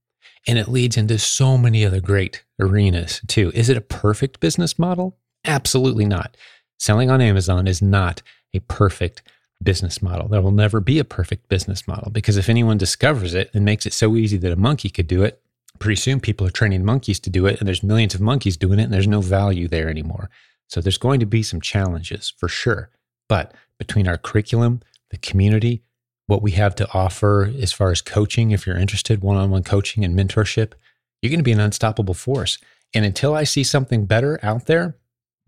And 0.47 0.59
it 0.59 0.69
leads 0.69 0.97
into 0.97 1.19
so 1.19 1.57
many 1.57 1.85
other 1.85 2.01
great 2.01 2.45
arenas 2.61 3.21
too. 3.27 3.51
Is 3.55 3.69
it 3.69 3.77
a 3.77 3.83
perfect 3.83 4.41
business 4.41 4.79
model? 4.79 5.17
Absolutely 5.45 6.05
not. 6.05 6.37
Selling 6.79 7.11
on 7.11 7.21
Amazon 7.21 7.67
is 7.67 7.81
not 7.81 8.23
a 8.55 8.61
perfect 8.61 9.23
business 9.63 10.03
model. 10.03 10.29
There 10.29 10.43
will 10.43 10.51
never 10.51 10.81
be 10.81 10.99
a 10.99 11.05
perfect 11.05 11.49
business 11.49 11.87
model 11.87 12.11
because 12.11 12.37
if 12.37 12.49
anyone 12.49 12.79
discovers 12.79 13.35
it 13.35 13.51
and 13.55 13.65
makes 13.65 13.87
it 13.87 13.93
so 13.93 14.17
easy 14.17 14.37
that 14.39 14.53
a 14.53 14.57
monkey 14.57 14.91
could 14.91 15.07
do 15.07 15.23
it, 15.23 15.41
pretty 15.83 16.01
soon 16.01 16.21
people 16.21 16.47
are 16.47 16.51
training 16.51 16.85
monkeys 16.85 17.19
to 17.19 17.29
do 17.29 17.45
it 17.45 17.59
and 17.59 17.67
there's 17.67 17.83
millions 17.83 18.15
of 18.15 18.21
monkeys 18.21 18.57
doing 18.57 18.79
it 18.79 18.85
and 18.85 18.93
there's 18.93 19.09
no 19.09 19.21
value 19.21 19.67
there 19.67 19.91
anymore. 19.91 20.31
So 20.69 20.81
there's 20.81 20.97
going 20.97 21.19
to 21.21 21.27
be 21.27 21.43
some 21.43 21.61
challenges 21.61 22.33
for 22.39 22.49
sure. 22.49 22.91
But 23.29 23.53
between 23.79 24.07
our 24.07 24.17
curriculum, 24.17 24.81
the 25.11 25.19
community, 25.19 25.83
what 26.29 26.41
we 26.41 26.53
have 26.53 26.77
to 26.77 26.89
offer 26.95 27.53
as 27.61 27.73
far 27.73 27.91
as 27.91 28.01
coaching, 28.01 28.53
if 28.53 28.65
you're 28.65 28.77
interested, 28.77 29.23
one 29.23 29.37
on 29.37 29.51
one 29.51 29.65
coaching 29.65 30.05
and 30.05 30.17
mentorship, 30.17 30.75
you're 31.21 31.31
going 31.31 31.41
to 31.41 31.45
be 31.45 31.53
an 31.53 31.59
unstoppable 31.59 32.15
force. 32.15 32.59
And 32.95 33.05
until 33.05 33.35
I 33.35 33.43
see 33.43 33.65
something 33.65 34.07
better 34.07 34.39
out 34.41 34.67
there, 34.67 34.97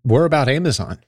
we're 0.03 0.25
about 0.25 0.49
Amazon. 0.49 0.99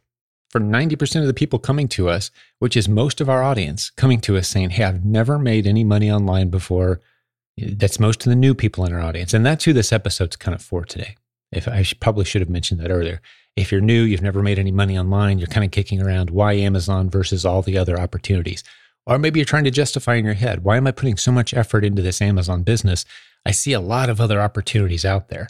For 0.51 0.61
90% 0.61 1.21
of 1.21 1.27
the 1.27 1.35
people 1.35 1.59
coming 1.59 1.89
to 1.89 2.09
us, 2.09 2.31
which 2.61 2.77
is 2.77 2.89
most 2.89 3.21
of 3.21 3.29
our 3.29 3.43
audience, 3.43 3.91
coming 3.91 4.21
to 4.21 4.37
us 4.37 4.47
saying, 4.47 4.71
Hey, 4.71 4.85
I've 4.85 5.05
never 5.05 5.37
made 5.37 5.67
any 5.67 5.83
money 5.83 6.11
online 6.11 6.49
before. 6.49 7.01
That's 7.57 8.01
most 8.01 8.27
of 8.27 8.31
the 8.31 8.37
new 8.37 8.55
people 8.55 8.85
in 8.85 8.93
our 8.93 9.01
audience. 9.01 9.33
And 9.33 9.45
that's 9.45 9.65
who 9.65 9.73
this 9.73 9.93
episode's 9.93 10.37
kind 10.37 10.55
of 10.55 10.63
for 10.63 10.85
today. 10.85 11.17
If 11.53 11.69
I 11.69 11.83
should, 11.83 12.01
probably 12.01 12.25
should 12.25 12.43
have 12.43 12.51
mentioned 12.51 12.81
that 12.81 12.91
earlier. 12.91 13.21
If 13.57 13.73
you're 13.73 13.81
new, 13.81 14.03
you've 14.03 14.23
never 14.23 14.43
made 14.43 14.59
any 14.59 14.73
money 14.73 14.99
online, 14.99 15.39
you're 15.39 15.47
kind 15.47 15.65
of 15.65 15.71
kicking 15.71 16.03
around 16.03 16.31
why 16.31 16.53
Amazon 16.53 17.09
versus 17.09 17.47
all 17.47 17.63
the 17.63 17.79
other 17.79 17.99
opportunities. 17.99 18.63
Or 19.07 19.19
maybe 19.19 19.39
you're 19.39 19.47
trying 19.47 19.65
to 19.65 19.71
justify 19.71 20.17
in 20.17 20.25
your 20.25 20.35
head, 20.35 20.65
why 20.65 20.77
am 20.77 20.87
I 20.87 20.91
putting 20.91 21.17
so 21.17 21.33
much 21.33 21.55
effort 21.55 21.85
into 21.85 22.03
this 22.03 22.21
Amazon 22.21 22.65
business? 22.65 23.05
I 23.47 23.53
see 23.53 23.73
a 23.73 23.81
lot 23.81 24.11
of 24.11 24.21
other 24.21 24.41
opportunities 24.41 25.05
out 25.05 25.29
there. 25.29 25.49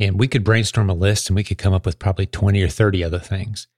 And 0.00 0.18
we 0.18 0.26
could 0.26 0.42
brainstorm 0.42 0.90
a 0.90 0.94
list 0.94 1.30
and 1.30 1.36
we 1.36 1.44
could 1.44 1.58
come 1.58 1.72
up 1.72 1.86
with 1.86 2.00
probably 2.00 2.26
20 2.26 2.60
or 2.60 2.68
30 2.68 3.04
other 3.04 3.20
things. 3.20 3.68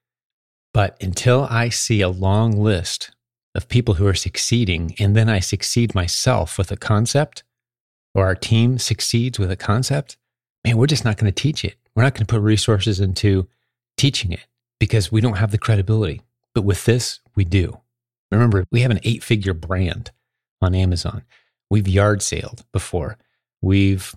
But 0.73 0.96
until 1.00 1.46
I 1.50 1.68
see 1.68 2.00
a 2.00 2.08
long 2.08 2.52
list 2.52 3.12
of 3.54 3.68
people 3.68 3.94
who 3.94 4.06
are 4.06 4.14
succeeding, 4.14 4.94
and 4.99 5.14
then 5.14 5.28
I 5.28 5.40
succeed 5.40 5.94
myself 5.94 6.58
with 6.58 6.73
a 6.73 6.76
concept, 6.76 7.44
or 8.14 8.26
our 8.26 8.34
team 8.34 8.78
succeeds 8.78 9.38
with 9.38 9.50
a 9.50 9.56
concept, 9.56 10.16
man, 10.64 10.76
we're 10.76 10.87
just 10.87 11.04
not 11.04 11.16
going 11.16 11.32
to 11.32 11.42
teach 11.42 11.64
it. 11.64 11.76
We're 11.94 12.02
not 12.02 12.14
going 12.14 12.26
to 12.26 12.32
put 12.32 12.42
resources 12.42 13.00
into 13.00 13.49
teaching 13.96 14.32
it 14.32 14.46
because 14.80 15.12
we 15.12 15.20
don't 15.20 15.38
have 15.38 15.50
the 15.50 15.58
credibility. 15.58 16.23
But 16.54 16.62
with 16.62 16.84
this, 16.84 17.20
we 17.34 17.44
do. 17.44 17.80
Remember, 18.30 18.64
we 18.70 18.80
have 18.80 18.90
an 18.90 19.00
eight 19.02 19.23
figure 19.23 19.54
brand 19.54 20.11
on 20.61 20.75
Amazon. 20.75 21.23
We've 21.70 21.88
yard 21.88 22.23
sailed 22.23 22.64
before. 22.73 23.18
We've 23.62 24.14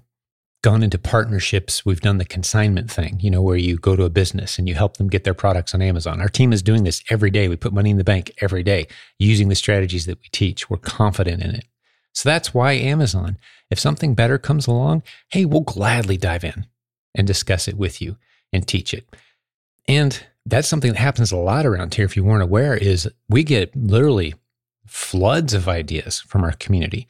gone 0.64 0.84
into 0.84 0.98
partnerships. 0.98 1.86
We've 1.86 2.02
done 2.02 2.18
the 2.18 2.26
consignment 2.26 2.90
thing, 2.90 3.20
you 3.20 3.30
know, 3.30 3.42
where 3.42 3.58
you 3.58 3.78
go 3.78 3.96
to 3.96 4.04
a 4.04 4.10
business 4.10 4.58
and 4.58 4.68
you 4.68 4.76
help 4.76 4.98
them 4.98 5.08
get 5.08 5.24
their 5.24 5.34
products 5.34 5.74
on 5.74 5.82
Amazon. 5.82 6.20
Our 6.20 6.30
team 6.30 6.52
is 6.52 6.64
doing 6.64 6.84
this 6.84 7.04
every 7.10 7.30
day. 7.30 7.48
We 7.48 7.56
put 7.56 7.74
money 7.74 7.92
in 7.92 7.98
the 7.98 8.04
bank 8.04 8.32
every 8.42 8.64
day 8.64 8.88
using 9.20 9.50
the 9.50 9.56
strategies 9.56 10.06
that 10.08 10.20
we 10.20 10.28
teach. 10.32 10.70
We're 10.70 10.78
confident 10.78 11.44
in 11.44 11.52
it. 11.52 11.66
So 12.14 12.30
that's 12.30 12.54
why 12.54 12.74
Amazon. 12.74 13.38
If 13.70 13.80
something 13.80 14.16
better 14.16 14.38
comes 14.38 14.66
along, 14.66 15.04
hey, 15.30 15.46
we'll 15.46 15.62
gladly 15.62 16.18
dive 16.18 16.44
in 16.44 16.66
and 17.14 17.28
discuss 17.28 17.68
it 17.68 17.78
with 17.78 18.02
you 18.02 18.18
and 18.52 18.68
teach 18.68 18.94
it. 18.94 19.08
And 19.88 20.20
that's 20.46 20.68
something 20.68 20.94
that 20.94 21.00
happens 21.00 21.32
a 21.32 21.38
lot 21.38 21.66
around 21.66 21.94
here. 21.94 22.06
If 22.06 22.16
you 22.16 22.24
weren't 22.24 22.44
aware, 22.44 22.76
is 22.76 23.10
we 23.30 23.44
get 23.44 23.76
literally 23.76 24.34
floods 24.86 25.54
of 25.54 25.68
ideas 25.68 26.22
from 26.22 26.44
our 26.44 26.54
community. 26.54 27.08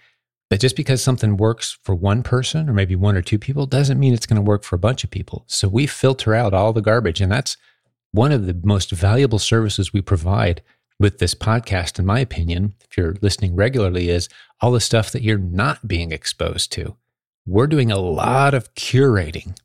But 0.49 0.61
just 0.61 0.75
because 0.75 1.03
something 1.03 1.35
works 1.35 1.77
for 1.83 1.93
one 1.93 2.23
person 2.23 2.69
or 2.69 2.73
maybe 2.73 2.95
one 2.95 3.17
or 3.17 3.21
two 3.21 3.37
people 3.37 3.65
doesn't 3.65 3.99
mean 3.99 4.13
it's 4.13 4.25
going 4.25 4.37
to 4.37 4.41
work 4.41 4.63
for 4.63 4.75
a 4.75 4.79
bunch 4.79 5.03
of 5.03 5.11
people. 5.11 5.43
So 5.47 5.67
we 5.67 5.87
filter 5.87 6.33
out 6.33 6.53
all 6.53 6.71
the 6.71 6.81
garbage. 6.81 7.19
And 7.19 7.31
that's 7.31 7.57
one 8.11 8.31
of 8.31 8.45
the 8.45 8.57
most 8.63 8.91
valuable 8.91 9.39
services 9.39 9.91
we 9.91 10.01
provide 10.01 10.61
with 10.99 11.19
this 11.19 11.35
podcast, 11.35 11.99
in 11.99 12.05
my 12.05 12.19
opinion, 12.19 12.73
if 12.89 12.97
you're 12.97 13.17
listening 13.21 13.55
regularly, 13.55 14.09
is 14.09 14.29
all 14.61 14.71
the 14.71 14.79
stuff 14.79 15.11
that 15.11 15.21
you're 15.21 15.37
not 15.37 15.87
being 15.87 16.11
exposed 16.11 16.71
to. 16.71 16.95
We're 17.45 17.67
doing 17.67 17.91
a 17.91 17.99
lot 17.99 18.53
of 18.53 18.73
curating. 18.73 19.57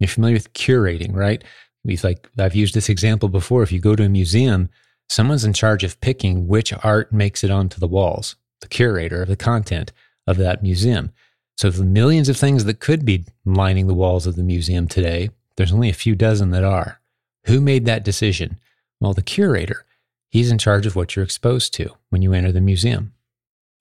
You're 0.00 0.08
familiar 0.08 0.34
with 0.34 0.52
curating, 0.54 1.14
right? 1.14 1.44
We've 1.84 2.02
like 2.02 2.28
I've 2.38 2.56
used 2.56 2.74
this 2.74 2.88
example 2.88 3.28
before. 3.28 3.62
If 3.62 3.70
you 3.70 3.80
go 3.80 3.94
to 3.94 4.04
a 4.04 4.08
museum, 4.08 4.70
someone's 5.08 5.44
in 5.44 5.52
charge 5.52 5.84
of 5.84 6.00
picking 6.00 6.48
which 6.48 6.72
art 6.82 7.12
makes 7.12 7.44
it 7.44 7.50
onto 7.50 7.78
the 7.78 7.86
walls, 7.86 8.36
the 8.60 8.68
curator 8.68 9.22
of 9.22 9.28
the 9.28 9.36
content 9.36 9.92
of 10.26 10.36
that 10.38 10.62
museum. 10.62 11.12
So, 11.56 11.70
the 11.70 11.84
millions 11.84 12.28
of 12.28 12.36
things 12.36 12.64
that 12.64 12.80
could 12.80 13.04
be 13.04 13.24
lining 13.44 13.86
the 13.86 13.94
walls 13.94 14.26
of 14.26 14.36
the 14.36 14.42
museum 14.42 14.88
today, 14.88 15.30
there's 15.56 15.72
only 15.72 15.90
a 15.90 15.94
few 15.94 16.14
dozen 16.14 16.50
that 16.50 16.64
are. 16.64 17.00
Who 17.46 17.60
made 17.60 17.84
that 17.86 18.04
decision? 18.04 18.58
Well, 19.00 19.12
the 19.12 19.22
curator. 19.22 19.84
He's 20.28 20.50
in 20.50 20.58
charge 20.58 20.86
of 20.86 20.96
what 20.96 21.14
you're 21.14 21.24
exposed 21.24 21.74
to 21.74 21.90
when 22.08 22.22
you 22.22 22.32
enter 22.32 22.52
the 22.52 22.60
museum. 22.60 23.12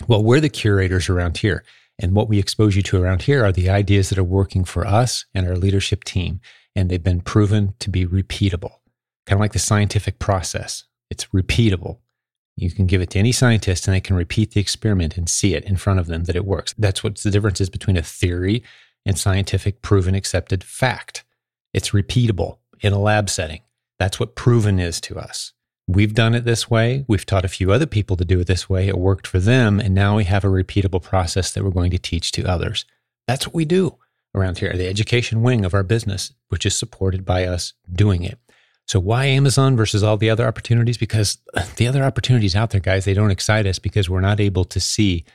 Well, 0.08 0.24
we're 0.24 0.42
the 0.42 0.50
curators 0.50 1.10
around 1.10 1.38
here. 1.38 1.64
And 1.98 2.14
what 2.14 2.28
we 2.28 2.40
expose 2.40 2.76
you 2.76 2.82
to 2.84 3.02
around 3.02 3.24
here 3.24 3.46
are 3.46 3.52
the 3.52 3.70
ideas 3.70 4.10
that 4.10 4.18
are 4.18 4.24
working 4.24 4.66
for 4.66 4.86
us 4.86 5.26
and 5.34 5.48
our 5.48 5.56
leadership 5.56 6.04
team. 6.04 6.42
And 6.76 6.90
they've 6.90 7.04
been 7.04 7.22
proven 7.22 7.76
to 7.80 7.90
be 7.90 8.06
repeatable, 8.06 8.80
kind 9.26 9.38
of 9.38 9.40
like 9.40 9.54
the 9.54 9.60
scientific 9.60 10.18
process. 10.20 10.86
It's 11.10 11.26
repeatable. 11.28 12.00
You 12.58 12.72
can 12.72 12.86
give 12.86 13.02
it 13.02 13.10
to 13.12 13.20
any 13.20 13.32
scientist 13.32 13.88
and 13.88 13.96
they 13.96 14.02
can 14.02 14.16
repeat 14.16 14.52
the 14.52 14.62
experiment 14.62 15.18
and 15.18 15.30
see 15.30 15.56
it 15.56 15.64
in 15.66 15.78
front 15.78 16.00
of 16.00 16.08
them 16.08 16.26
that 16.26 16.36
it 16.36 16.46
works. 16.46 16.76
That's 16.78 17.04
what 17.04 17.18
the 17.18 17.32
difference 17.32 17.62
is 17.62 17.70
between 17.70 17.98
a 17.98 18.04
theory 18.04 18.64
and 19.06 19.18
scientific 19.18 19.82
proven 19.82 20.16
accepted 20.16 20.64
fact. 20.64 21.24
It's 21.74 21.92
repeatable 21.92 22.58
in 22.82 22.94
a 22.94 23.00
lab 23.00 23.30
setting. 23.30 23.62
That's 23.98 24.20
what 24.20 24.36
proven 24.36 24.80
is 24.80 25.00
to 25.02 25.18
us. 25.18 25.54
We've 25.88 26.14
done 26.14 26.36
it 26.36 26.46
this 26.46 26.70
way. 26.70 27.06
We've 27.08 27.26
taught 27.26 27.46
a 27.46 27.50
few 27.50 27.72
other 27.72 27.86
people 27.86 28.16
to 28.18 28.26
do 28.26 28.40
it 28.40 28.48
this 28.48 28.70
way. 28.70 28.88
It 28.88 28.98
worked 28.98 29.28
for 29.28 29.40
them. 29.40 29.80
And 29.80 29.94
now 29.94 30.18
we 30.18 30.24
have 30.26 30.44
a 30.44 30.48
repeatable 30.48 31.02
process 31.02 31.52
that 31.52 31.64
we're 31.64 31.72
going 31.72 31.92
to 31.92 31.98
teach 31.98 32.32
to 32.34 32.46
others. 32.46 32.86
That's 33.28 33.48
what 33.48 33.56
we 33.56 33.66
do. 33.66 33.98
around 34.34 34.60
here, 34.60 34.74
the 34.74 34.88
education 34.88 35.42
wing 35.42 35.66
of 35.66 35.74
our 35.74 35.84
business, 35.84 36.34
which 36.50 36.66
is 36.66 36.78
supported 36.78 37.26
by 37.26 37.46
us 37.46 37.74
doing 37.92 38.24
it. 38.24 38.40
So 38.88 39.00
why 39.00 39.26
Amazon 39.26 39.78
versus 39.78 40.04
all 40.04 40.18
the 40.18 40.30
other 40.30 40.48
opportunities? 40.48 40.98
Because 40.98 41.38
the 41.78 41.88
other 41.88 42.04
opportunities 42.04 42.56
out 42.56 42.72
there, 42.72 42.82
guys, 42.82 43.06
they 43.06 43.14
don't 43.14 43.32
excite 43.32 43.66
us 43.66 43.80
because 43.80 44.10
we're 44.10 44.22
not 44.22 44.40
able 44.40 44.66
to 44.66 44.80
see. 44.80 45.26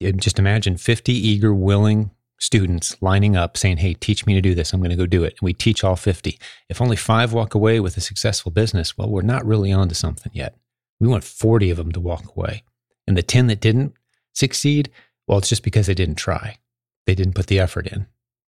Just 0.00 0.38
imagine 0.38 0.76
50 0.76 1.12
eager, 1.12 1.54
willing 1.54 2.10
students 2.38 2.96
lining 3.00 3.36
up 3.36 3.56
saying, 3.56 3.78
Hey, 3.78 3.94
teach 3.94 4.26
me 4.26 4.34
to 4.34 4.40
do 4.40 4.54
this. 4.54 4.72
I'm 4.72 4.80
going 4.80 4.90
to 4.90 4.96
go 4.96 5.06
do 5.06 5.24
it. 5.24 5.34
And 5.40 5.42
we 5.42 5.52
teach 5.52 5.82
all 5.82 5.96
50. 5.96 6.38
If 6.68 6.80
only 6.80 6.96
five 6.96 7.32
walk 7.32 7.54
away 7.54 7.80
with 7.80 7.96
a 7.96 8.00
successful 8.00 8.52
business, 8.52 8.96
well, 8.96 9.08
we're 9.08 9.22
not 9.22 9.44
really 9.44 9.72
onto 9.72 9.94
something 9.94 10.32
yet. 10.34 10.56
We 11.00 11.08
want 11.08 11.24
40 11.24 11.70
of 11.70 11.76
them 11.76 11.92
to 11.92 12.00
walk 12.00 12.36
away. 12.36 12.62
And 13.06 13.16
the 13.16 13.22
10 13.22 13.46
that 13.48 13.60
didn't 13.60 13.94
succeed, 14.34 14.90
well, 15.26 15.38
it's 15.38 15.48
just 15.48 15.62
because 15.62 15.86
they 15.86 15.94
didn't 15.94 16.16
try. 16.16 16.58
They 17.06 17.14
didn't 17.14 17.34
put 17.34 17.46
the 17.46 17.58
effort 17.58 17.86
in, 17.86 18.06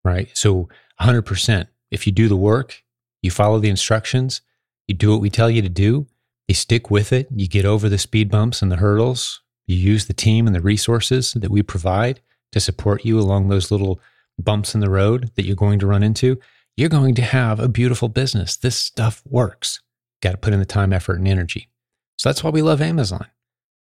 right? 0.03 0.29
So 0.33 0.69
100%, 1.01 1.67
if 1.91 2.07
you 2.07 2.13
do 2.13 2.27
the 2.27 2.37
work, 2.37 2.83
you 3.25 3.31
follow 3.31 3.59
the 3.59 3.69
instructions, 3.69 4.41
you 4.87 4.95
do 4.95 5.11
what 5.11 5.21
we 5.21 5.29
tell 5.29 5.49
you 5.49 5.61
to 5.61 5.69
do, 5.69 6.07
you 6.47 6.55
stick 6.55 6.89
with 6.89 7.11
it, 7.11 7.27
you 7.35 7.47
get 7.47 7.65
over 7.65 7.89
the 7.89 7.97
speed 7.97 8.29
bumps 8.29 8.61
and 8.61 8.71
the 8.71 8.77
hurdles, 8.77 9.41
you 9.67 9.75
use 9.75 10.05
the 10.05 10.13
team 10.13 10.47
and 10.47 10.55
the 10.55 10.61
resources 10.61 11.33
that 11.33 11.51
we 11.51 11.63
provide 11.63 12.21
to 12.51 12.59
support 12.59 13.03
you 13.03 13.19
along 13.19 13.49
those 13.49 13.71
little 13.71 13.99
bumps 14.37 14.75
in 14.75 14.81
the 14.81 14.89
road 14.89 15.31
that 15.35 15.45
you're 15.45 15.55
going 15.55 15.79
to 15.79 15.87
run 15.87 16.03
into, 16.03 16.39
you're 16.77 16.89
going 16.89 17.15
to 17.15 17.21
have 17.21 17.59
a 17.59 17.67
beautiful 17.67 18.09
business. 18.09 18.55
This 18.55 18.77
stuff 18.77 19.23
works. 19.25 19.81
Got 20.21 20.31
to 20.31 20.37
put 20.37 20.53
in 20.53 20.59
the 20.59 20.65
time, 20.65 20.93
effort, 20.93 21.17
and 21.17 21.27
energy. 21.27 21.69
So 22.17 22.29
that's 22.29 22.43
why 22.43 22.49
we 22.49 22.61
love 22.61 22.81
Amazon. 22.81 23.25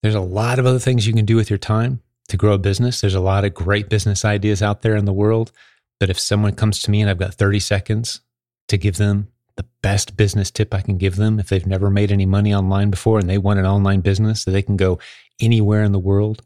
There's 0.01 0.15
a 0.15 0.21
lot 0.21 0.59
of 0.59 0.65
other 0.65 0.79
things 0.79 1.07
you 1.07 1.13
can 1.13 1.25
do 1.25 1.35
with 1.35 1.49
your 1.49 1.59
time 1.59 2.01
to 2.29 2.37
grow 2.37 2.53
a 2.53 2.57
business. 2.57 3.01
There's 3.01 3.15
a 3.15 3.19
lot 3.19 3.45
of 3.45 3.53
great 3.53 3.89
business 3.89 4.25
ideas 4.25 4.61
out 4.61 4.81
there 4.81 4.95
in 4.95 5.05
the 5.05 5.13
world. 5.13 5.51
But 5.99 6.09
if 6.09 6.19
someone 6.19 6.53
comes 6.53 6.81
to 6.81 6.91
me 6.91 7.01
and 7.01 7.09
I've 7.09 7.17
got 7.17 7.35
30 7.35 7.59
seconds 7.59 8.21
to 8.67 8.77
give 8.77 8.97
them 8.97 9.29
the 9.57 9.65
best 9.81 10.17
business 10.17 10.51
tip 10.51 10.73
I 10.73 10.81
can 10.81 10.97
give 10.97 11.15
them, 11.15 11.39
if 11.39 11.49
they've 11.49 11.65
never 11.65 11.89
made 11.89 12.11
any 12.11 12.25
money 12.25 12.53
online 12.53 12.89
before 12.89 13.19
and 13.19 13.29
they 13.29 13.37
want 13.37 13.59
an 13.59 13.65
online 13.65 14.01
business 14.01 14.43
so 14.43 14.51
they 14.51 14.61
can 14.61 14.77
go 14.77 14.99
anywhere 15.39 15.83
in 15.83 15.91
the 15.91 15.99
world, 15.99 16.41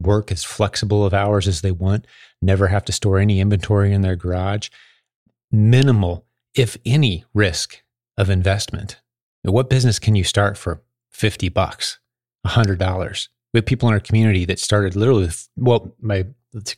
work 0.00 0.30
as 0.30 0.44
flexible 0.44 1.04
of 1.04 1.14
hours 1.14 1.48
as 1.48 1.60
they 1.60 1.70
want, 1.70 2.06
never 2.40 2.68
have 2.68 2.84
to 2.84 2.92
store 2.92 3.18
any 3.18 3.40
inventory 3.40 3.92
in 3.92 4.02
their 4.02 4.16
garage, 4.16 4.68
minimal, 5.50 6.26
if 6.54 6.76
any, 6.84 7.24
risk 7.32 7.82
of 8.18 8.28
investment. 8.28 9.00
What 9.42 9.70
business 9.70 9.98
can 9.98 10.14
you 10.14 10.24
start 10.24 10.56
for 10.58 10.82
50 11.10 11.48
bucks, 11.48 11.98
$100? 12.46 13.28
We 13.52 13.58
have 13.58 13.66
people 13.66 13.88
in 13.88 13.94
our 13.94 14.00
community 14.00 14.44
that 14.46 14.58
started 14.58 14.96
literally 14.96 15.26
with, 15.26 15.48
well, 15.56 15.94
my 16.00 16.26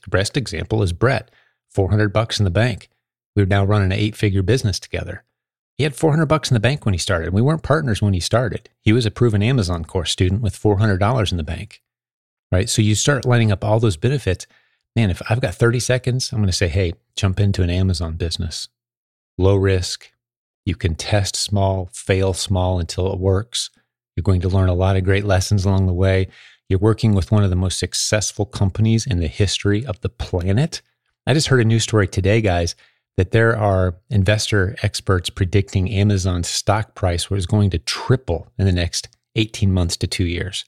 best 0.08 0.36
example 0.36 0.82
is 0.82 0.92
Brett, 0.92 1.30
400 1.70 2.12
bucks 2.12 2.38
in 2.38 2.44
the 2.44 2.50
bank. 2.50 2.88
We're 3.36 3.46
now 3.46 3.64
running 3.64 3.92
an 3.92 3.98
eight 3.98 4.16
figure 4.16 4.42
business 4.42 4.78
together. 4.78 5.24
He 5.76 5.84
had 5.84 5.96
400 5.96 6.26
bucks 6.26 6.50
in 6.50 6.54
the 6.54 6.60
bank 6.60 6.84
when 6.84 6.94
he 6.94 6.98
started. 6.98 7.32
We 7.32 7.42
weren't 7.42 7.62
partners 7.62 8.00
when 8.00 8.14
he 8.14 8.20
started. 8.20 8.68
He 8.80 8.92
was 8.92 9.06
a 9.06 9.10
proven 9.10 9.42
Amazon 9.42 9.84
course 9.84 10.12
student 10.12 10.40
with 10.40 10.60
$400 10.60 11.30
in 11.30 11.36
the 11.36 11.42
bank. 11.42 11.82
Right? 12.52 12.68
So 12.68 12.82
you 12.82 12.94
start 12.94 13.24
lining 13.24 13.50
up 13.50 13.64
all 13.64 13.80
those 13.80 13.96
benefits. 13.96 14.46
Man, 14.94 15.10
if 15.10 15.20
I've 15.28 15.40
got 15.40 15.54
30 15.56 15.80
seconds, 15.80 16.30
I'm 16.30 16.38
going 16.38 16.46
to 16.46 16.52
say, 16.52 16.68
"Hey, 16.68 16.92
jump 17.16 17.40
into 17.40 17.62
an 17.62 17.70
Amazon 17.70 18.14
business. 18.14 18.68
Low 19.36 19.56
risk. 19.56 20.12
You 20.64 20.76
can 20.76 20.94
test 20.94 21.34
small, 21.34 21.90
fail 21.92 22.32
small 22.32 22.78
until 22.78 23.12
it 23.12 23.18
works. 23.18 23.70
You're 24.14 24.22
going 24.22 24.40
to 24.42 24.48
learn 24.48 24.68
a 24.68 24.74
lot 24.74 24.96
of 24.96 25.04
great 25.04 25.24
lessons 25.24 25.64
along 25.64 25.86
the 25.86 25.92
way. 25.92 26.28
You're 26.68 26.78
working 26.78 27.14
with 27.14 27.32
one 27.32 27.42
of 27.44 27.50
the 27.50 27.56
most 27.56 27.78
successful 27.78 28.46
companies 28.46 29.06
in 29.06 29.18
the 29.18 29.26
history 29.26 29.84
of 29.84 30.00
the 30.00 30.08
planet. 30.08 30.80
I 31.26 31.34
just 31.34 31.48
heard 31.48 31.60
a 31.60 31.64
news 31.64 31.82
story 31.82 32.06
today, 32.06 32.40
guys, 32.40 32.76
that 33.16 33.30
there 33.30 33.56
are 33.56 33.96
investor 34.10 34.76
experts 34.82 35.30
predicting 35.30 35.90
Amazon's 35.90 36.48
stock 36.48 36.94
price 36.94 37.30
was 37.30 37.46
going 37.46 37.70
to 37.70 37.78
triple 37.78 38.48
in 38.58 38.66
the 38.66 38.72
next 38.72 39.08
18 39.36 39.72
months 39.72 39.96
to 39.98 40.06
two 40.06 40.24
years. 40.24 40.64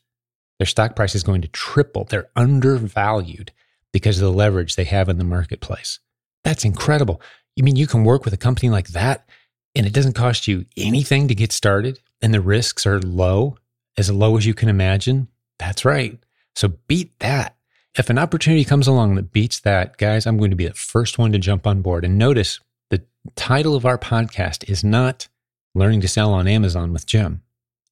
Their 0.59 0.67
stock 0.67 0.97
price 0.97 1.15
is 1.15 1.23
going 1.23 1.43
to 1.43 1.49
triple. 1.49 2.05
They're 2.05 2.31
undervalued 2.37 3.53
because 3.93 4.19
of 4.19 4.25
the 4.25 4.37
leverage 4.37 4.77
they 4.77 4.85
have 4.85 5.09
in 5.09 5.19
the 5.19 5.25
marketplace. 5.25 5.99
That's 6.45 6.65
incredible. 6.65 7.21
You 7.57 7.65
mean 7.65 7.77
you 7.77 7.87
can 7.87 8.05
work 8.05 8.25
with 8.25 8.35
a 8.35 8.39
company 8.39 8.71
like 8.71 8.89
that 8.89 9.29
and 9.75 9.87
it 9.87 9.93
doesn't 9.93 10.15
cost 10.15 10.47
you 10.47 10.67
anything 10.77 11.29
to 11.29 11.35
get 11.35 11.53
started 11.53 12.01
and 12.23 12.33
the 12.33 12.41
risks 12.41 12.87
are 12.87 13.01
low, 13.01 13.57
as 13.99 14.11
low 14.11 14.37
as 14.37 14.47
you 14.47 14.55
can 14.55 14.69
imagine? 14.69 15.29
That's 15.59 15.85
right. 15.85 16.19
So 16.55 16.69
beat 16.87 17.19
that. 17.19 17.57
If 17.99 18.11
an 18.11 18.19
opportunity 18.19 18.65
comes 18.65 18.87
along 18.87 19.15
that 19.15 19.33
beats 19.33 19.61
that, 19.61 19.97
guys, 19.97 20.27
I'm 20.27 20.37
going 20.37 20.51
to 20.51 20.57
be 20.57 20.69
the 20.69 20.75
first 20.75 21.19
one 21.19 21.33
to 21.33 21.39
jump 21.39 21.67
on 21.67 21.81
board. 21.81 22.05
And 22.05 22.19
notice 22.19 22.61
the 22.91 23.03
title 23.37 23.75
of 23.75 23.87
our 23.87 23.97
podcast 23.97 24.69
is 24.69 24.85
not 24.85 25.29
Learning 25.75 26.03
to 26.03 26.09
Sell 26.09 26.35
on 26.35 26.47
Amazon 26.47 26.93
with 26.93 27.07
Jim. 27.07 27.43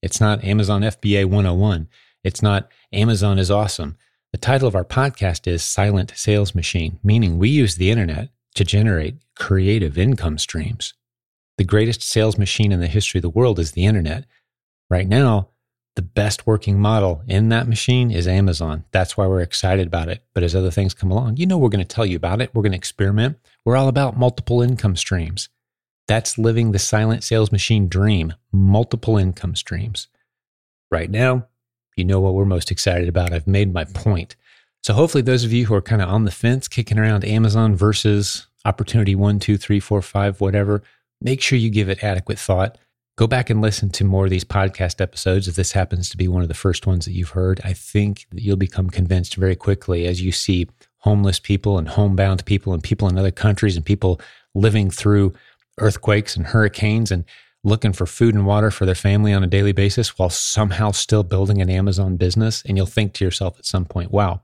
It's 0.02 0.20
not 0.20 0.44
Amazon 0.44 0.82
FBA 0.82 1.24
101. 1.24 1.88
It's 2.22 2.42
not 2.42 2.70
Amazon 2.92 3.38
is 3.38 3.50
awesome. 3.50 3.96
The 4.32 4.38
title 4.38 4.68
of 4.68 4.74
our 4.74 4.84
podcast 4.84 5.46
is 5.46 5.62
Silent 5.62 6.12
Sales 6.14 6.54
Machine, 6.54 6.98
meaning 7.02 7.38
we 7.38 7.48
use 7.48 7.76
the 7.76 7.90
internet 7.90 8.28
to 8.56 8.64
generate 8.64 9.16
creative 9.36 9.96
income 9.96 10.36
streams. 10.36 10.92
The 11.56 11.64
greatest 11.64 12.02
sales 12.02 12.36
machine 12.36 12.72
in 12.72 12.80
the 12.80 12.88
history 12.88 13.18
of 13.18 13.22
the 13.22 13.30
world 13.30 13.58
is 13.58 13.72
the 13.72 13.86
internet. 13.86 14.26
Right 14.90 15.08
now, 15.08 15.48
the 15.96 16.02
best 16.02 16.46
working 16.46 16.80
model 16.80 17.22
in 17.28 17.50
that 17.50 17.68
machine 17.68 18.10
is 18.10 18.26
Amazon. 18.26 18.84
That's 18.90 19.16
why 19.16 19.26
we're 19.26 19.40
excited 19.40 19.86
about 19.86 20.08
it. 20.08 20.24
But 20.34 20.42
as 20.42 20.54
other 20.54 20.70
things 20.70 20.92
come 20.94 21.10
along, 21.10 21.36
you 21.36 21.46
know, 21.46 21.56
we're 21.56 21.68
going 21.68 21.84
to 21.84 21.94
tell 21.94 22.04
you 22.04 22.16
about 22.16 22.40
it. 22.40 22.50
We're 22.52 22.62
going 22.62 22.72
to 22.72 22.78
experiment. 22.78 23.38
We're 23.64 23.76
all 23.76 23.88
about 23.88 24.18
multiple 24.18 24.60
income 24.60 24.96
streams. 24.96 25.48
That's 26.08 26.36
living 26.36 26.72
the 26.72 26.78
silent 26.78 27.24
sales 27.24 27.52
machine 27.52 27.88
dream, 27.88 28.34
multiple 28.52 29.16
income 29.16 29.54
streams. 29.54 30.08
Right 30.90 31.10
now, 31.10 31.46
you 31.96 32.04
know 32.04 32.20
what 32.20 32.34
we're 32.34 32.44
most 32.44 32.70
excited 32.70 33.08
about. 33.08 33.32
I've 33.32 33.46
made 33.46 33.72
my 33.72 33.84
point. 33.84 34.36
So 34.82 34.92
hopefully, 34.92 35.22
those 35.22 35.44
of 35.44 35.52
you 35.52 35.66
who 35.66 35.74
are 35.74 35.80
kind 35.80 36.02
of 36.02 36.10
on 36.10 36.24
the 36.24 36.30
fence, 36.30 36.68
kicking 36.68 36.98
around 36.98 37.24
Amazon 37.24 37.74
versus 37.74 38.48
opportunity 38.64 39.14
one, 39.14 39.38
two, 39.38 39.56
three, 39.56 39.80
four, 39.80 40.02
five, 40.02 40.40
whatever, 40.40 40.82
make 41.20 41.40
sure 41.40 41.58
you 41.58 41.70
give 41.70 41.88
it 41.88 42.04
adequate 42.04 42.38
thought. 42.38 42.76
Go 43.16 43.28
back 43.28 43.48
and 43.48 43.62
listen 43.62 43.90
to 43.90 44.04
more 44.04 44.24
of 44.24 44.30
these 44.30 44.44
podcast 44.44 45.00
episodes. 45.00 45.46
If 45.46 45.54
this 45.54 45.70
happens 45.70 46.10
to 46.10 46.16
be 46.16 46.26
one 46.26 46.42
of 46.42 46.48
the 46.48 46.54
first 46.54 46.84
ones 46.84 47.04
that 47.04 47.12
you've 47.12 47.30
heard, 47.30 47.60
I 47.62 47.72
think 47.72 48.26
that 48.32 48.42
you'll 48.42 48.56
become 48.56 48.90
convinced 48.90 49.36
very 49.36 49.54
quickly 49.54 50.06
as 50.06 50.20
you 50.20 50.32
see 50.32 50.68
homeless 50.98 51.38
people 51.38 51.78
and 51.78 51.88
homebound 51.88 52.44
people 52.44 52.72
and 52.72 52.82
people 52.82 53.08
in 53.08 53.16
other 53.16 53.30
countries 53.30 53.76
and 53.76 53.84
people 53.84 54.20
living 54.52 54.90
through 54.90 55.32
earthquakes 55.78 56.34
and 56.34 56.46
hurricanes 56.46 57.12
and 57.12 57.24
looking 57.62 57.92
for 57.92 58.04
food 58.04 58.34
and 58.34 58.46
water 58.46 58.72
for 58.72 58.84
their 58.84 58.96
family 58.96 59.32
on 59.32 59.44
a 59.44 59.48
daily 59.48 59.72
basis 59.72 60.18
while 60.18 60.30
somehow 60.30 60.90
still 60.90 61.22
building 61.22 61.62
an 61.62 61.70
Amazon 61.70 62.16
business. 62.16 62.64
And 62.66 62.76
you'll 62.76 62.86
think 62.86 63.12
to 63.14 63.24
yourself 63.24 63.60
at 63.60 63.64
some 63.64 63.84
point, 63.84 64.10
wow, 64.10 64.42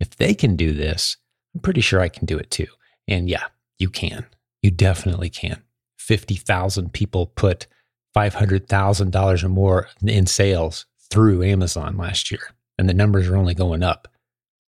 if 0.00 0.16
they 0.16 0.32
can 0.32 0.56
do 0.56 0.72
this, 0.72 1.18
I'm 1.54 1.60
pretty 1.60 1.82
sure 1.82 2.00
I 2.00 2.08
can 2.08 2.24
do 2.24 2.38
it 2.38 2.50
too. 2.50 2.68
And 3.06 3.28
yeah, 3.28 3.44
you 3.78 3.90
can. 3.90 4.24
You 4.62 4.70
definitely 4.70 5.28
can. 5.28 5.62
50,000 5.98 6.94
people 6.94 7.26
put 7.26 7.66
$500,000 8.16 9.44
or 9.44 9.48
more 9.48 9.88
in 10.02 10.26
sales 10.26 10.86
through 11.10 11.42
Amazon 11.42 11.96
last 11.96 12.30
year. 12.30 12.40
And 12.78 12.88
the 12.88 12.94
numbers 12.94 13.28
are 13.28 13.36
only 13.36 13.54
going 13.54 13.82
up. 13.82 14.08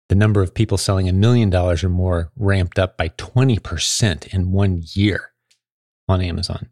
The 0.08 0.14
number 0.14 0.42
of 0.42 0.54
people 0.54 0.76
selling 0.76 1.08
a 1.08 1.12
million 1.12 1.50
dollars 1.50 1.84
or 1.84 1.88
more 1.88 2.30
ramped 2.36 2.78
up 2.78 2.96
by 2.96 3.10
20% 3.10 4.34
in 4.34 4.52
one 4.52 4.82
year 4.92 5.32
on 6.08 6.20
Amazon. 6.20 6.68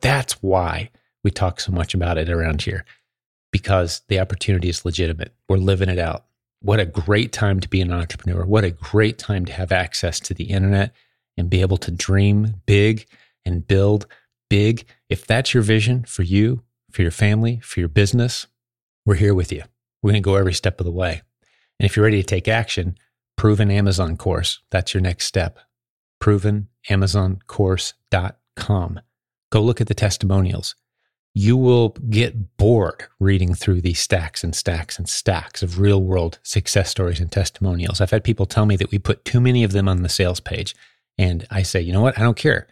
That's 0.00 0.42
why 0.42 0.90
we 1.22 1.30
talk 1.30 1.60
so 1.60 1.72
much 1.72 1.94
about 1.94 2.18
it 2.18 2.28
around 2.28 2.62
here 2.62 2.84
because 3.52 4.02
the 4.08 4.18
opportunity 4.18 4.68
is 4.68 4.84
legitimate. 4.84 5.32
We're 5.48 5.58
living 5.58 5.88
it 5.88 5.98
out. 5.98 6.24
What 6.60 6.80
a 6.80 6.86
great 6.86 7.32
time 7.32 7.60
to 7.60 7.68
be 7.68 7.80
an 7.80 7.92
entrepreneur. 7.92 8.44
What 8.44 8.64
a 8.64 8.70
great 8.70 9.18
time 9.18 9.44
to 9.44 9.52
have 9.52 9.72
access 9.72 10.18
to 10.20 10.34
the 10.34 10.44
internet 10.44 10.92
and 11.36 11.48
be 11.48 11.60
able 11.60 11.76
to 11.78 11.90
dream 11.90 12.54
big 12.66 13.06
and 13.44 13.66
build 13.66 14.06
big, 14.52 14.84
if 15.08 15.26
that's 15.26 15.54
your 15.54 15.62
vision 15.62 16.04
for 16.04 16.24
you, 16.24 16.62
for 16.90 17.00
your 17.00 17.10
family, 17.10 17.58
for 17.60 17.80
your 17.80 17.88
business, 17.88 18.46
we're 19.06 19.14
here 19.14 19.32
with 19.32 19.50
you. 19.50 19.62
We're 20.02 20.10
going 20.10 20.22
to 20.22 20.26
go 20.26 20.34
every 20.34 20.52
step 20.52 20.78
of 20.78 20.84
the 20.84 20.92
way. 20.92 21.22
And 21.80 21.86
if 21.86 21.96
you're 21.96 22.04
ready 22.04 22.20
to 22.20 22.26
take 22.26 22.48
action, 22.48 22.98
Proven 23.34 23.70
Amazon 23.70 24.18
course, 24.18 24.60
that's 24.70 24.92
your 24.92 25.00
next 25.00 25.24
step. 25.24 25.58
ProvenAmazonCourse.com. 26.22 29.00
Go 29.50 29.62
look 29.62 29.80
at 29.80 29.86
the 29.86 29.94
testimonials. 29.94 30.74
You 31.32 31.56
will 31.56 31.88
get 32.10 32.58
bored 32.58 33.04
reading 33.18 33.54
through 33.54 33.80
these 33.80 34.00
stacks 34.00 34.44
and 34.44 34.54
stacks 34.54 34.98
and 34.98 35.08
stacks 35.08 35.62
of 35.62 35.80
real 35.80 36.02
world 36.02 36.40
success 36.42 36.90
stories 36.90 37.20
and 37.20 37.32
testimonials. 37.32 38.02
I've 38.02 38.10
had 38.10 38.22
people 38.22 38.44
tell 38.44 38.66
me 38.66 38.76
that 38.76 38.90
we 38.90 38.98
put 38.98 39.24
too 39.24 39.40
many 39.40 39.64
of 39.64 39.72
them 39.72 39.88
on 39.88 40.02
the 40.02 40.10
sales 40.10 40.40
page. 40.40 40.76
And 41.16 41.46
I 41.50 41.62
say, 41.62 41.80
you 41.80 41.94
know 41.94 42.02
what? 42.02 42.18
I 42.18 42.22
don't 42.22 42.36
care. 42.36 42.66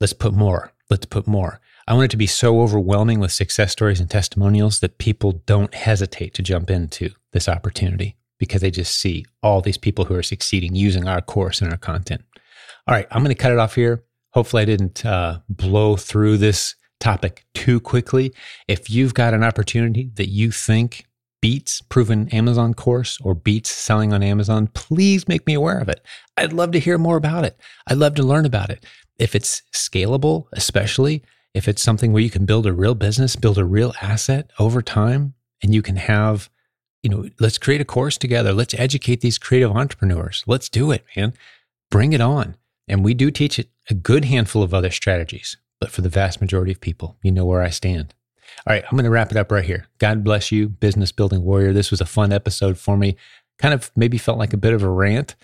Let's 0.00 0.14
put 0.14 0.32
more. 0.32 0.72
Let's 0.90 1.06
put 1.06 1.26
more. 1.26 1.60
I 1.86 1.94
want 1.94 2.06
it 2.06 2.10
to 2.12 2.16
be 2.16 2.26
so 2.26 2.60
overwhelming 2.60 3.20
with 3.20 3.32
success 3.32 3.72
stories 3.72 4.00
and 4.00 4.10
testimonials 4.10 4.80
that 4.80 4.98
people 4.98 5.42
don't 5.46 5.74
hesitate 5.74 6.34
to 6.34 6.42
jump 6.42 6.70
into 6.70 7.10
this 7.32 7.48
opportunity 7.48 8.16
because 8.38 8.60
they 8.60 8.70
just 8.70 8.98
see 8.98 9.24
all 9.42 9.60
these 9.60 9.78
people 9.78 10.04
who 10.04 10.14
are 10.14 10.22
succeeding 10.22 10.74
using 10.74 11.08
our 11.08 11.20
course 11.20 11.60
and 11.60 11.70
our 11.70 11.78
content. 11.78 12.22
All 12.86 12.94
right, 12.94 13.06
I'm 13.10 13.22
going 13.22 13.34
to 13.34 13.40
cut 13.40 13.52
it 13.52 13.58
off 13.58 13.74
here. 13.74 14.04
Hopefully, 14.32 14.62
I 14.62 14.66
didn't 14.66 15.04
uh, 15.04 15.40
blow 15.48 15.96
through 15.96 16.38
this 16.38 16.74
topic 17.00 17.44
too 17.54 17.80
quickly. 17.80 18.32
If 18.66 18.90
you've 18.90 19.14
got 19.14 19.34
an 19.34 19.44
opportunity 19.44 20.10
that 20.14 20.28
you 20.28 20.50
think 20.50 21.06
beats 21.40 21.80
proven 21.82 22.28
Amazon 22.30 22.74
course 22.74 23.18
or 23.22 23.34
beats 23.34 23.70
selling 23.70 24.12
on 24.12 24.22
Amazon, 24.22 24.68
please 24.68 25.28
make 25.28 25.46
me 25.46 25.54
aware 25.54 25.78
of 25.78 25.88
it. 25.88 26.04
I'd 26.36 26.52
love 26.52 26.72
to 26.72 26.80
hear 26.80 26.98
more 26.98 27.16
about 27.16 27.44
it. 27.44 27.58
I'd 27.86 27.98
love 27.98 28.14
to 28.16 28.22
learn 28.22 28.44
about 28.44 28.70
it. 28.70 28.84
If 29.18 29.34
it's 29.34 29.62
scalable, 29.72 30.46
especially 30.52 31.22
if 31.54 31.66
it's 31.66 31.82
something 31.82 32.12
where 32.12 32.22
you 32.22 32.30
can 32.30 32.46
build 32.46 32.66
a 32.66 32.72
real 32.72 32.94
business, 32.94 33.36
build 33.36 33.58
a 33.58 33.64
real 33.64 33.94
asset 34.00 34.50
over 34.58 34.82
time, 34.82 35.34
and 35.62 35.74
you 35.74 35.82
can 35.82 35.96
have, 35.96 36.48
you 37.02 37.10
know, 37.10 37.28
let's 37.40 37.58
create 37.58 37.80
a 37.80 37.84
course 37.84 38.16
together. 38.16 38.52
Let's 38.52 38.74
educate 38.74 39.20
these 39.20 39.38
creative 39.38 39.72
entrepreneurs. 39.72 40.44
Let's 40.46 40.68
do 40.68 40.90
it, 40.92 41.04
man. 41.16 41.34
Bring 41.90 42.12
it 42.12 42.20
on. 42.20 42.56
And 42.86 43.04
we 43.04 43.14
do 43.14 43.30
teach 43.30 43.58
it 43.58 43.70
a 43.90 43.94
good 43.94 44.26
handful 44.26 44.62
of 44.62 44.72
other 44.72 44.90
strategies, 44.90 45.56
but 45.80 45.90
for 45.90 46.02
the 46.02 46.08
vast 46.08 46.40
majority 46.40 46.72
of 46.72 46.80
people, 46.80 47.16
you 47.22 47.32
know 47.32 47.44
where 47.44 47.62
I 47.62 47.70
stand. 47.70 48.14
All 48.66 48.72
right, 48.72 48.84
I'm 48.84 48.96
going 48.96 49.04
to 49.04 49.10
wrap 49.10 49.30
it 49.30 49.36
up 49.36 49.50
right 49.52 49.64
here. 49.64 49.86
God 49.98 50.24
bless 50.24 50.50
you, 50.50 50.68
business 50.68 51.12
building 51.12 51.42
warrior. 51.42 51.72
This 51.72 51.90
was 51.90 52.00
a 52.00 52.06
fun 52.06 52.32
episode 52.32 52.78
for 52.78 52.96
me. 52.96 53.16
Kind 53.58 53.74
of 53.74 53.90
maybe 53.96 54.16
felt 54.16 54.38
like 54.38 54.52
a 54.52 54.58
bit 54.58 54.72
of 54.72 54.82
a 54.82 54.88
rant. 54.88 55.34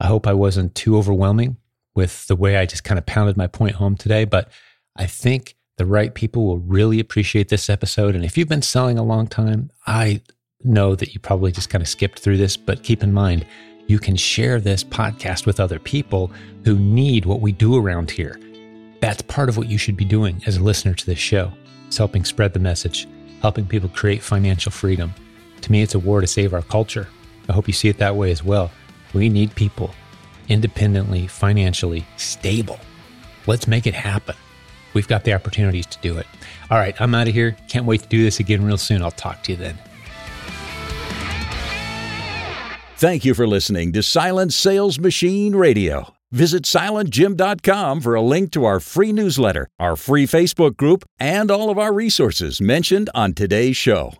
I 0.00 0.06
hope 0.06 0.26
I 0.26 0.32
wasn't 0.32 0.74
too 0.74 0.96
overwhelming 0.96 1.56
with 1.96 2.26
the 2.26 2.36
way 2.36 2.56
I 2.56 2.66
just 2.66 2.84
kind 2.84 2.98
of 2.98 3.06
pounded 3.06 3.36
my 3.36 3.46
point 3.46 3.76
home 3.76 3.96
today, 3.96 4.24
but 4.24 4.50
I 4.96 5.06
think 5.06 5.56
the 5.78 5.86
right 5.86 6.14
people 6.14 6.46
will 6.46 6.58
really 6.58 7.00
appreciate 7.00 7.48
this 7.48 7.68
episode. 7.68 8.14
And 8.14 8.24
if 8.24 8.38
you've 8.38 8.48
been 8.48 8.62
selling 8.62 8.98
a 8.98 9.02
long 9.02 9.26
time, 9.26 9.70
I 9.86 10.22
know 10.62 10.94
that 10.94 11.14
you 11.14 11.20
probably 11.20 11.52
just 11.52 11.70
kind 11.70 11.82
of 11.82 11.88
skipped 11.88 12.18
through 12.18 12.36
this, 12.36 12.56
but 12.56 12.82
keep 12.82 13.02
in 13.02 13.12
mind, 13.12 13.46
you 13.86 13.98
can 13.98 14.16
share 14.16 14.60
this 14.60 14.82
podcast 14.84 15.46
with 15.46 15.60
other 15.60 15.78
people 15.78 16.30
who 16.64 16.78
need 16.78 17.24
what 17.24 17.40
we 17.40 17.52
do 17.52 17.76
around 17.76 18.10
here. 18.10 18.40
That's 19.00 19.22
part 19.22 19.48
of 19.48 19.56
what 19.56 19.68
you 19.68 19.78
should 19.78 19.96
be 19.96 20.04
doing 20.04 20.42
as 20.46 20.56
a 20.56 20.62
listener 20.62 20.94
to 20.94 21.06
this 21.06 21.18
show. 21.18 21.52
It's 21.86 21.98
helping 21.98 22.24
spread 22.24 22.52
the 22.52 22.58
message, 22.58 23.06
helping 23.42 23.66
people 23.66 23.88
create 23.88 24.22
financial 24.22 24.72
freedom. 24.72 25.14
To 25.60 25.72
me, 25.72 25.82
it's 25.82 25.94
a 25.94 25.98
war 25.98 26.20
to 26.20 26.26
save 26.26 26.52
our 26.52 26.62
culture. 26.62 27.06
I 27.48 27.52
hope 27.52 27.68
you 27.68 27.74
see 27.74 27.88
it 27.88 27.98
that 27.98 28.16
way 28.16 28.30
as 28.32 28.42
well. 28.42 28.70
We 29.14 29.28
need 29.28 29.54
people 29.54 29.94
independently, 30.48 31.26
financially 31.26 32.06
stable. 32.16 32.78
Let's 33.46 33.66
make 33.66 33.86
it 33.86 33.94
happen. 33.94 34.34
We've 34.94 35.08
got 35.08 35.24
the 35.24 35.34
opportunities 35.34 35.86
to 35.86 35.98
do 36.00 36.16
it. 36.18 36.26
All 36.70 36.78
right, 36.78 36.98
I'm 37.00 37.14
out 37.14 37.28
of 37.28 37.34
here. 37.34 37.56
Can't 37.68 37.86
wait 37.86 38.02
to 38.02 38.08
do 38.08 38.22
this 38.22 38.40
again 38.40 38.64
real 38.64 38.78
soon. 38.78 39.02
I'll 39.02 39.10
talk 39.10 39.42
to 39.44 39.52
you 39.52 39.58
then. 39.58 39.78
Thank 42.96 43.26
you 43.26 43.34
for 43.34 43.46
listening 43.46 43.92
to 43.92 44.02
Silent 44.02 44.54
Sales 44.54 44.98
Machine 44.98 45.54
Radio. 45.54 46.14
Visit 46.32 46.62
silentjim.com 46.62 48.00
for 48.00 48.14
a 48.14 48.22
link 48.22 48.52
to 48.52 48.64
our 48.64 48.80
free 48.80 49.12
newsletter, 49.12 49.68
our 49.78 49.96
free 49.96 50.26
Facebook 50.26 50.76
group, 50.76 51.04
and 51.20 51.50
all 51.50 51.70
of 51.70 51.78
our 51.78 51.92
resources 51.92 52.60
mentioned 52.60 53.10
on 53.14 53.34
today's 53.34 53.76
show. 53.76 54.14